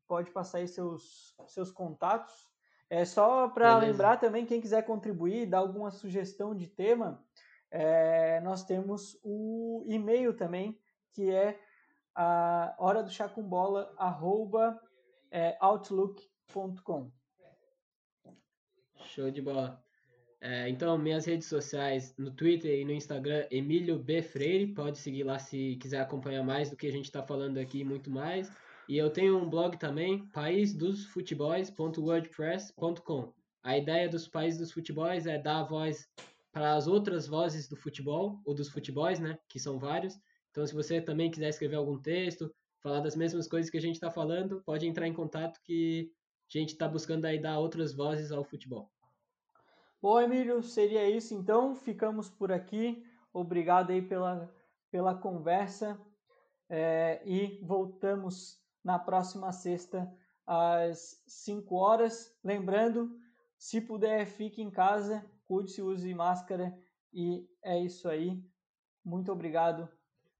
pode 0.07 0.29
passar 0.29 0.59
aí 0.59 0.67
seus, 0.67 1.35
seus 1.47 1.71
contatos. 1.71 2.47
É 2.89 3.05
só 3.05 3.47
para 3.49 3.75
lembrar 3.79 4.17
também, 4.17 4.45
quem 4.45 4.61
quiser 4.61 4.83
contribuir, 4.83 5.47
dar 5.47 5.57
alguma 5.57 5.89
sugestão 5.89 6.55
de 6.55 6.67
tema, 6.67 7.25
é, 7.71 8.39
nós 8.41 8.63
temos 8.63 9.19
o 9.23 9.83
e-mail 9.87 10.35
também, 10.35 10.79
que 11.11 11.31
é 11.31 11.59
a 12.15 12.75
hora 12.77 13.03
do 13.03 13.09
chá 13.09 13.27
com 13.27 13.43
bola, 13.43 13.93
arroba, 13.97 14.79
é, 15.31 15.57
outlook.com. 15.59 17.11
Show 19.05 19.31
de 19.31 19.41
bola. 19.41 19.81
É, 20.39 20.67
então, 20.67 20.97
minhas 20.97 21.25
redes 21.25 21.47
sociais, 21.47 22.13
no 22.17 22.29
Twitter 22.29 22.79
e 22.79 22.83
no 22.83 22.91
Instagram, 22.91 23.47
Emílio 23.49 23.97
B. 23.97 24.21
Freire, 24.21 24.73
pode 24.73 24.97
seguir 24.97 25.23
lá 25.23 25.39
se 25.39 25.77
quiser 25.77 26.01
acompanhar 26.01 26.43
mais 26.43 26.69
do 26.69 26.75
que 26.75 26.85
a 26.85 26.91
gente 26.91 27.05
está 27.05 27.23
falando 27.23 27.57
aqui, 27.57 27.85
muito 27.85 28.11
mais. 28.11 28.51
E 28.89 28.97
eu 28.97 29.09
tenho 29.09 29.37
um 29.37 29.49
blog 29.49 29.77
também, 29.77 30.27
paísdosfutebols.wordpress.com. 30.33 33.33
A 33.63 33.77
ideia 33.77 34.09
dos 34.09 34.27
Países 34.27 34.59
dos 34.59 34.73
Futebols 34.73 35.25
é 35.25 35.37
dar 35.37 35.63
voz 35.63 36.05
para 36.51 36.75
as 36.75 36.87
outras 36.87 37.25
vozes 37.25 37.69
do 37.69 37.77
futebol, 37.77 38.41
ou 38.45 38.53
dos 38.53 38.67
futebols, 38.67 39.19
né, 39.19 39.39
que 39.47 39.57
são 39.57 39.79
vários. 39.79 40.19
Então, 40.53 40.67
se 40.67 40.73
você 40.75 41.01
também 41.01 41.31
quiser 41.31 41.49
escrever 41.49 41.77
algum 41.77 41.99
texto, 41.99 42.53
falar 42.79 42.99
das 42.99 43.15
mesmas 43.15 43.47
coisas 43.47 43.71
que 43.71 43.77
a 43.77 43.81
gente 43.81 43.95
está 43.95 44.11
falando, 44.11 44.61
pode 44.63 44.85
entrar 44.85 45.07
em 45.07 45.13
contato 45.13 45.59
que 45.63 46.11
a 46.53 46.59
gente 46.59 46.73
está 46.73 46.87
buscando 46.87 47.25
aí 47.25 47.41
dar 47.41 47.57
outras 47.57 47.91
vozes 47.91 48.31
ao 48.31 48.43
futebol. 48.43 48.87
Bom, 49.99 50.21
Emílio, 50.21 50.61
seria 50.61 51.09
isso 51.09 51.33
então. 51.33 51.75
Ficamos 51.75 52.29
por 52.29 52.51
aqui. 52.51 53.03
Obrigado 53.33 53.89
aí 53.89 54.01
pela, 54.03 54.47
pela 54.91 55.15
conversa 55.15 55.99
é, 56.69 57.19
e 57.25 57.59
voltamos 57.65 58.61
na 58.83 58.99
próxima 58.99 59.51
sexta 59.51 60.07
às 60.45 61.19
5 61.25 61.75
horas. 61.75 62.31
Lembrando, 62.43 63.17
se 63.57 63.81
puder, 63.81 64.27
fique 64.27 64.61
em 64.61 64.69
casa, 64.69 65.25
cuide-se, 65.45 65.81
use 65.81 66.13
máscara 66.13 66.77
e 67.11 67.49
é 67.63 67.79
isso 67.79 68.07
aí. 68.07 68.39
Muito 69.03 69.31
obrigado 69.31 69.89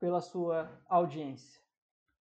pela 0.04 0.20
sua 0.20 0.70
audiência. 0.89 1.62